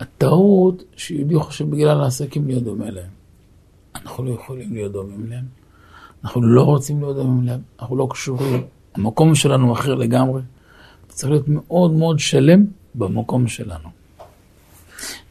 [0.00, 3.10] הטעות שיהודי חושב בגלל העסקים להיות דומה להם.
[3.94, 5.44] אנחנו לא יכולים להיות דומים להם.
[6.24, 7.60] אנחנו לא רוצים להיות דומים להם.
[7.80, 8.62] אנחנו לא קשורים.
[8.94, 10.42] המקום שלנו אחר לגמרי.
[11.08, 12.64] צריך להיות מאוד מאוד שלם
[12.94, 13.88] במקום שלנו.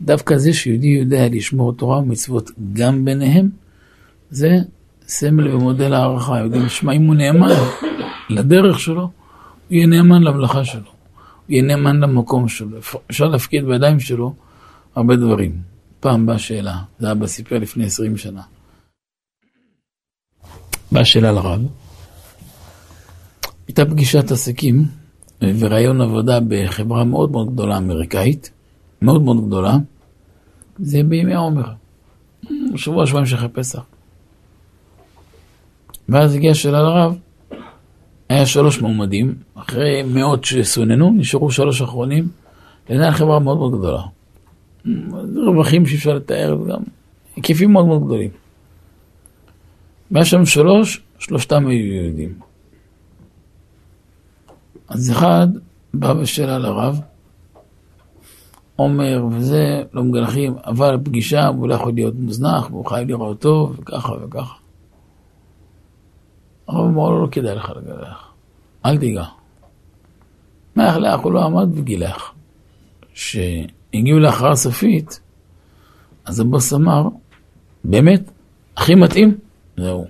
[0.01, 3.49] דווקא זה שיהודי יודע לשמור תורה ומצוות גם ביניהם,
[4.29, 4.57] זה
[5.07, 7.49] סמל ומודל הערכה, יודעים, שמע, אם הוא נאמן
[8.29, 9.11] לדרך שלו, הוא
[9.69, 10.89] יהיה נאמן למלאכה שלו, הוא
[11.49, 12.77] יהיה נאמן למקום שלו,
[13.09, 14.33] אפשר להפקיד בידיים שלו
[14.95, 15.51] הרבה דברים.
[15.99, 18.41] פעם באה שאלה, זה אבא סיפר לפני עשרים שנה.
[20.91, 21.61] באה שאלה לרב,
[23.67, 24.85] הייתה פגישת עסקים
[25.59, 28.51] וראיון עבודה בחברה מאוד מאוד גדולה אמריקאית,
[29.01, 29.77] מאוד מאוד גדולה,
[30.79, 31.71] זה בימי העומר,
[32.75, 33.83] שבוע שבועיים של אחרי פסח.
[36.09, 37.17] ואז הגיעה שאלה לרב,
[38.29, 42.27] היה שלוש מועמדים, אחרי מאות שסוננו, נשארו שלוש אחרונים,
[42.89, 44.01] לנהל חברה מאוד מאוד גדולה.
[45.47, 46.83] רווחים שאי אפשר לתאר, וגם
[47.35, 48.29] היקפים מאוד מאוד גדולים.
[50.11, 52.33] והיה שם שלוש, שלושתם היו יהודים.
[54.87, 55.47] אז אחד
[55.93, 56.99] בא בשאלה לרב,
[58.79, 63.75] אומר וזה, לא מגלחים, אבל פגישה, והוא לא יכול להיות מוזנח, והוא חייב לראות טוב,
[63.79, 64.55] וככה וככה.
[66.67, 68.33] הרב אמר לו, לא כדאי לך לגלח,
[68.85, 69.23] אל תיגע.
[70.75, 71.19] מה יחלח?
[71.19, 72.33] הוא לא עמד וגילח.
[73.13, 75.19] כשהגיעו להכרעה סופית,
[76.25, 77.03] אז הבוס אמר,
[77.83, 78.31] באמת,
[78.77, 79.37] הכי מתאים,
[79.77, 80.05] זהו.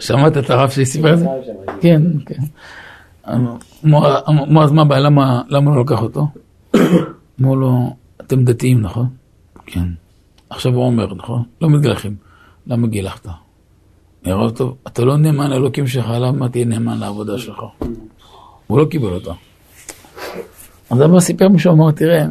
[0.00, 1.26] שמעת את הרב שסיפר את זה?
[1.80, 2.42] כן, כן.
[3.84, 6.26] אמרו, אז מה הבעיה, למה לא לקח אותו?
[7.40, 9.08] אמרו לו, אתם דתיים, נכון?
[9.66, 9.88] כן.
[10.50, 11.42] עכשיו הוא אומר, נכון?
[11.60, 12.16] לא מתגלחים.
[12.66, 13.26] למה גילחת?
[14.26, 17.58] נראה אותו, אתה לא נאמן לאלוקים שלך, למה תהיה נאמן לעבודה שלך?
[18.66, 19.32] הוא לא קיבל אותה.
[20.90, 22.24] אז אבא סיפר מישהו, אמר, תראה,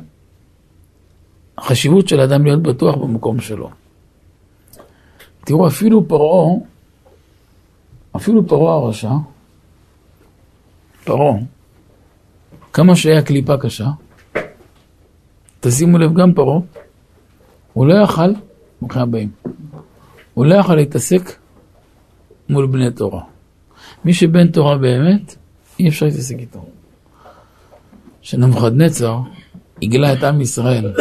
[1.57, 3.69] החשיבות של האדם להיות בטוח במקום שלו.
[5.45, 6.55] תראו, אפילו פרעה,
[8.15, 9.11] אפילו פרעה הרשע,
[11.03, 11.33] פרעה,
[12.73, 13.87] כמה שהיה קליפה קשה,
[15.67, 16.59] תשימו לב, גם פרעה,
[17.73, 18.33] הוא לא יכל,
[18.81, 19.29] ברוכים הבאים,
[20.33, 21.31] הוא לא יכל להתעסק
[22.49, 23.21] מול בני תורה.
[24.05, 25.35] מי שבן תורה באמת,
[25.79, 26.65] אי אפשר להתעסק איתו.
[28.21, 29.19] כשנבוכדנצר
[29.81, 30.93] הגלה את עם ישראל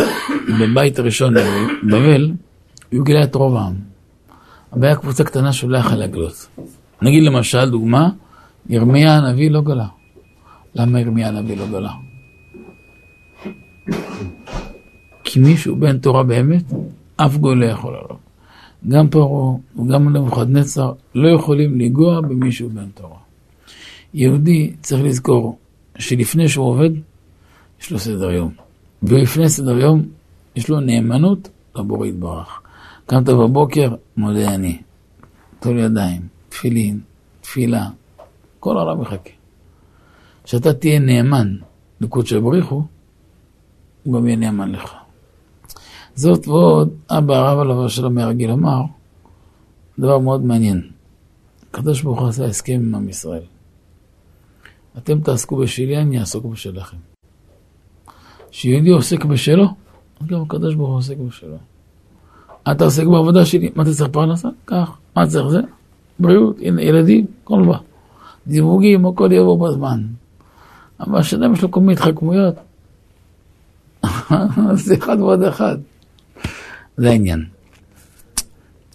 [0.60, 1.34] בבית הראשון
[1.82, 2.32] בבל,
[2.92, 3.74] הוא גילה את רוב העם.
[4.72, 6.48] אבל היה קבוצה קטנה שהוא לא יכל להגלות.
[7.02, 8.08] נגיד למשל, דוגמה,
[8.68, 9.86] ירמיה הנביא לא גלה.
[10.74, 11.90] למה ירמיה הנביא לא גלה?
[15.24, 16.64] כי מי שהוא בן תורה באמת,
[17.16, 18.16] אף גוי לא יכול עליו.
[18.88, 23.18] גם פרעה וגם נבוכדנצר לא יכולים לנגוע במי שהוא בן תורה.
[24.14, 25.58] יהודי צריך לזכור
[25.98, 26.90] שלפני שהוא עובד,
[27.80, 28.50] יש לו סדר יום.
[29.02, 30.02] ולפני סדר יום,
[30.56, 32.60] יש לו נאמנות לבורא יתברך.
[33.06, 34.78] קמת בבוקר, מודה אני.
[35.60, 37.00] טול ידיים, תפילין,
[37.40, 37.86] תפילה,
[38.60, 39.30] כל העולם מחכה.
[40.44, 41.56] כשאתה תהיה נאמן
[42.00, 42.82] לקודשי בריחו,
[44.12, 44.94] גם יהיה לך.
[46.14, 48.82] זאת ועוד, אבא הרב עליו השלום מהרגיל אמר,
[49.98, 50.90] דבר מאוד מעניין.
[51.70, 53.42] הקדוש ברוך הוא עשה הסכם עם עם ישראל.
[54.98, 56.96] אתם תעסקו בשלי, אני אעסוק בשלכם.
[58.50, 59.64] כשיהודי עוסק בשלו,
[60.20, 61.56] אז גם הקדוש ברוך הוא עוסק בשלו.
[62.70, 64.48] אתה עוסק בעבודה שלי, מה אתה צריך פרנסה?
[64.64, 64.98] קח.
[65.16, 65.60] מה צריך זה?
[66.18, 67.78] בריאות, הנה, ילדים, כל בא.
[68.46, 70.02] דיווגים, הכל יבוא בזמן.
[71.00, 72.54] אבל השאדם יש לו כל מיני התחכמויות.
[74.84, 75.76] זה אחד ועוד אחד.
[76.96, 77.44] זה העניין.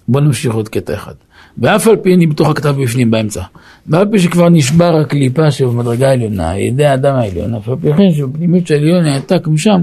[0.07, 1.13] בואו נמשיך עוד קטע אחד.
[1.57, 3.43] ואף על פי אני בתוך הכתב בפנים באמצע.
[3.87, 8.11] ואף פי שכבר נשבר הקליפה שבמדרגה העליונה, על ידי האדם העליון, אף על פי כן
[8.11, 9.81] שבפנימיות של העליון העתק משם,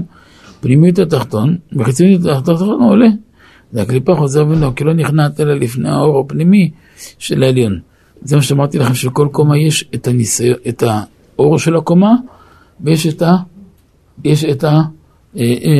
[0.59, 3.07] פנימיות התחתון, וחיצוניות התחתון עולה.
[3.71, 6.71] זה הקליפה חוזר בנו, כי לא נכנעת אלא לפני האור הפנימי
[7.19, 7.79] של העליון.
[8.21, 12.13] זה מה שאמרתי לכם, שלכל קומה יש את, הניסיון, את האור של הקומה,
[12.81, 13.35] ויש את, ה,
[14.23, 14.63] יש את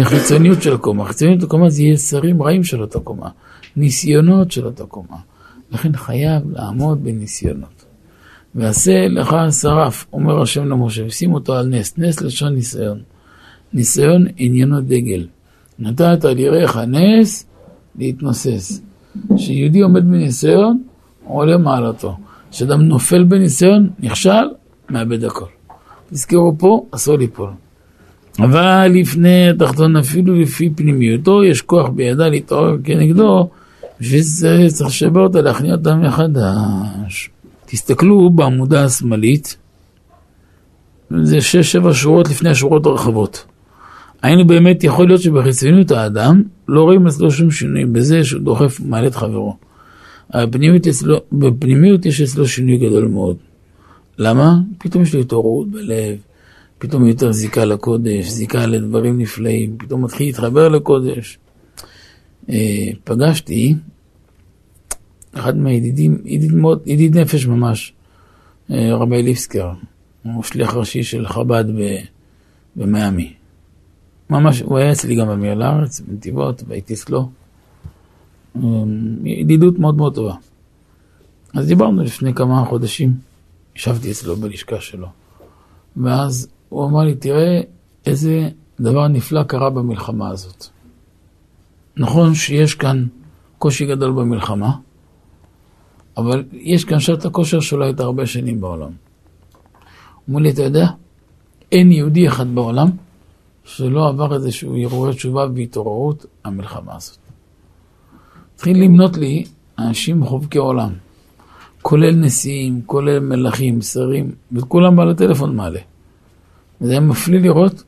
[0.02, 1.06] החיצוניות של הקומה.
[1.06, 3.30] חיצוניות הקומה זה יסרים רעים של אותה קומה,
[3.76, 5.18] ניסיונות של אותה קומה.
[5.72, 7.86] לכן חייב לעמוד בניסיונות.
[8.56, 13.00] ועשה לך שרף, אומר השם למשה, ושים אותו על נס, נס לשון ניסיון.
[13.74, 15.28] ניסיון עניינו דגל.
[15.80, 17.46] נתת על יראיך נס
[17.96, 18.82] להתנוסס.
[19.36, 20.84] כשיהודי עומד בניסיון,
[21.24, 22.18] עולה מעלתו.
[22.52, 24.50] כשאדם נופל בניסיון, נכשל,
[24.90, 25.46] מאבד הכל.
[26.10, 27.50] תזכרו פה, אסור ליפול.
[28.40, 33.50] אבל לפני התחתון, אפילו לפי פנימיותו, יש כוח בידה להתעורר כנגדו,
[34.00, 37.30] בשביל זה צריך לשבר אותה, להכניע אותה מחדש.
[37.66, 39.58] תסתכלו בעמודה השמאלית,
[41.22, 43.46] זה שש-שבע שורות לפני השורות הרחבות.
[44.22, 49.08] היינו באמת, יכול להיות שבחיצוניות האדם לא רואים אצלו שום שינוי בזה שהוא דוחף מעלה
[49.08, 49.58] את חברו.
[50.36, 53.38] בפנימיות, אצלו, בפנימיות יש אצלו שינוי גדול מאוד.
[54.18, 54.58] למה?
[54.78, 56.18] פתאום יש לו התעוררות בלב,
[56.80, 61.40] פתאום יותר זיקה לקודש, זיקה לדברים נפלאים, פתאום מתחיל להתחבר לקודש.
[62.50, 63.76] אה, פגשתי
[65.34, 67.94] אחד מהידידים, ידיד, מאוד, ידיד נפש ממש,
[68.72, 69.72] אה, רבי ליפסקר,
[70.24, 71.66] הוא שליח ראשי של חב"ד
[72.76, 73.34] במיאמי.
[74.30, 77.30] ממש, הוא היה אצלי גם במיר לארץ, בנתיבות, והייתי אצלו.
[79.24, 80.36] ידידות מאוד מאוד טובה.
[81.54, 83.14] אז דיברנו לפני כמה חודשים,
[83.76, 85.08] ישבתי אצלו בלשכה שלו,
[85.98, 87.62] ואז הוא אמר לי, תראה
[88.06, 88.50] איזה
[88.80, 90.66] דבר נפלא קרה במלחמה הזאת.
[91.98, 93.06] נכון שיש כאן
[93.58, 94.72] קושי גדול במלחמה,
[96.18, 98.92] אבל יש כאן שעת הכושר שלא הייתה הרבה שנים בעולם.
[100.30, 100.88] אמרו לי, אתה יודע,
[101.72, 102.88] אין יהודי אחד בעולם
[103.64, 107.18] שלא עבר איזשהו הרהורי תשובה והתעוררות המלחמה הזאת.
[108.56, 109.46] התחיל למנות לי
[109.80, 110.94] אנשים חובקי עולם,
[111.82, 115.80] כולל נשיאים, כולל מלכים, שרים, וכולם בעל הטלפון מעלה.
[116.82, 117.84] וזה היה מפליא לראות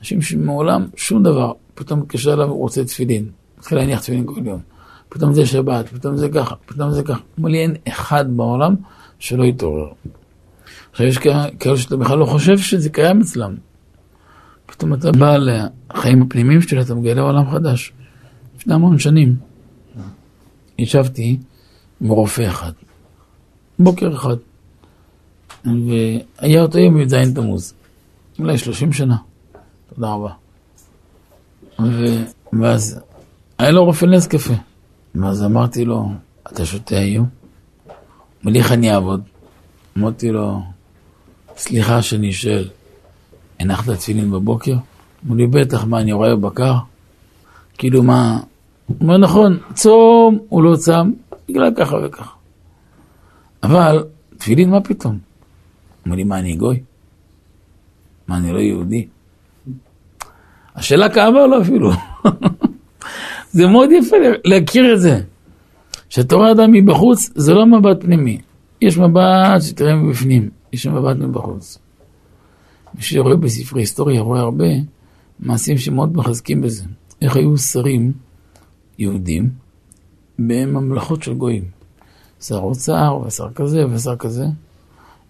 [0.00, 4.60] אנשים שמעולם שום דבר, פתאום מתקשר אליו, הוא רוצה תפילין, מתחיל להניח תפילין כל יום.
[5.08, 7.20] פתאום זה שבת, פתאום זה ככה, פתאום זה ככה.
[7.40, 8.74] אמר לי, אין אחד בעולם
[9.18, 9.88] שלא יתעורר.
[10.90, 13.54] עכשיו יש כאלה שאתה בכלל לא חושב שזה קיים אצלם.
[14.66, 17.92] פתאום אתה בא לחיים הפנימיים שלי, אתה מגלה עולם חדש.
[18.56, 19.36] לפני המון שנים
[20.78, 21.38] ישבתי
[22.00, 22.72] עם רופא אחד,
[23.78, 24.36] בוקר אחד,
[25.64, 27.74] והיה אותו יום י"ז תמוז,
[28.42, 29.16] אולי 30 שנה,
[29.94, 30.30] תודה רבה.
[31.80, 32.04] ו...
[32.60, 33.00] ואז
[33.58, 34.54] היה לו רופא נס קפה.
[35.14, 36.08] ואז אמרתי לו,
[36.52, 37.26] אתה שותה היום?
[38.44, 39.22] אמר לי, איך אני אעבוד?
[39.98, 40.62] אמרתי לו,
[41.56, 42.68] סליחה שאני שואל,
[43.60, 44.74] הנחת תפילין בבוקר?
[45.26, 46.74] אמר לי, בטח, מה, אני רואה בקר?
[47.78, 48.40] כאילו, מה...
[48.86, 51.12] הוא אומר, נכון, צום, הוא לא צם,
[51.48, 52.30] בגלל ככה וככה.
[53.62, 54.04] אבל,
[54.38, 55.18] תפילין, מה פתאום?
[56.06, 56.80] אמר לי, מה, אני גוי?
[58.28, 59.06] מה, אני לא יהודי?
[60.74, 61.90] השאלה כאבה לו אפילו.
[63.52, 65.20] זה מאוד יפה להכיר את זה.
[66.08, 68.38] כשאתה רואה אדם מבחוץ, זה לא מבט פנימי.
[68.80, 71.78] יש מבט שתראה מבפנים, יש מבט מבחוץ.
[72.94, 74.68] מי שרואה בספרי היסטוריה רואה הרבה
[75.40, 76.84] מעשים שמאוד מחזקים בזה.
[77.22, 78.12] איך היו שרים
[78.98, 79.50] יהודים
[80.38, 81.64] בממלכות של גויים.
[82.40, 84.44] שר אוצר ושר כזה ושר כזה.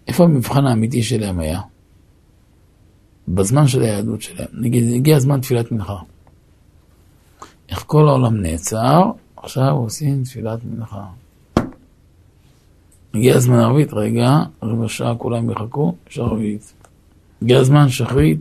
[0.07, 1.59] איפה המבחן האמיתי שלהם היה?
[3.27, 4.47] בזמן של היהדות שלהם.
[4.53, 5.97] נגיד, הגיע הזמן תפילת מנחה.
[7.69, 11.05] איך כל העולם נעצר, עכשיו עושים תפילת מנחה.
[13.13, 16.73] הגיע הזמן ערבית, רגע, רבע שעה כולם יחכו, יש ערבית.
[17.41, 18.39] הגיע הזמן שחרית,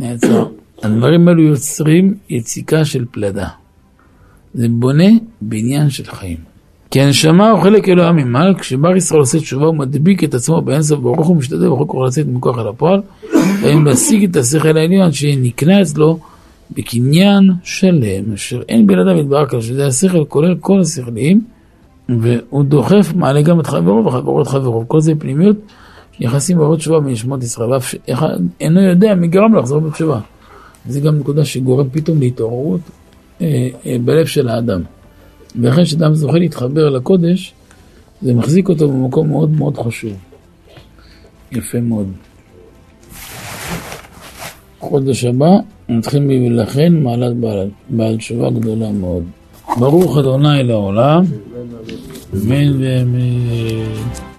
[0.00, 0.48] נעצר.
[0.82, 3.48] הדברים האלו יוצרים יציקה של פלדה.
[4.54, 5.08] זה בונה
[5.40, 6.49] בניין של חיים.
[6.90, 11.00] כי הנשמה הוא חלק אלוהה ממעל, כשבר ישראל עושה תשובה הוא מדביק את עצמו באינסוף
[11.00, 13.00] ברוך הוא משתדל ברוך הוא לצאת מכוח אל הפועל,
[13.62, 16.18] ואם להשיג את השכל העליון שנקנה אצלו
[16.70, 21.40] בקניין שלם, אשר אין בלעדיו יתברך כלל, שזה השכל כולל כל השכליים,
[22.08, 24.88] והוא דוחף, מעלה גם את חברו וחברו את חברו.
[24.88, 25.56] כל זה פנימיות
[26.20, 28.28] יחסים בעבוד תשובה מנשמות ישראל, ואף שאחד
[28.60, 30.20] אינו יודע מי גרם לחזור בתשובה.
[30.88, 32.80] זה גם נקודה שגורם פתאום להתעוררות
[33.40, 34.80] אה, אה, בלב של האדם.
[35.60, 37.54] ואחרי שאדם זוכה להתחבר לקודש,
[38.22, 40.12] זה מחזיק אותו במקום מאוד מאוד חשוב.
[41.52, 42.06] יפה מאוד.
[44.78, 45.50] חודש הבא
[45.88, 49.24] נתחיל מ"ולכן מעלת בעל, בעל תשובה גדולה מאוד".
[49.78, 51.24] ברוך אדוני לעולם,
[52.34, 54.29] אמן ואמן.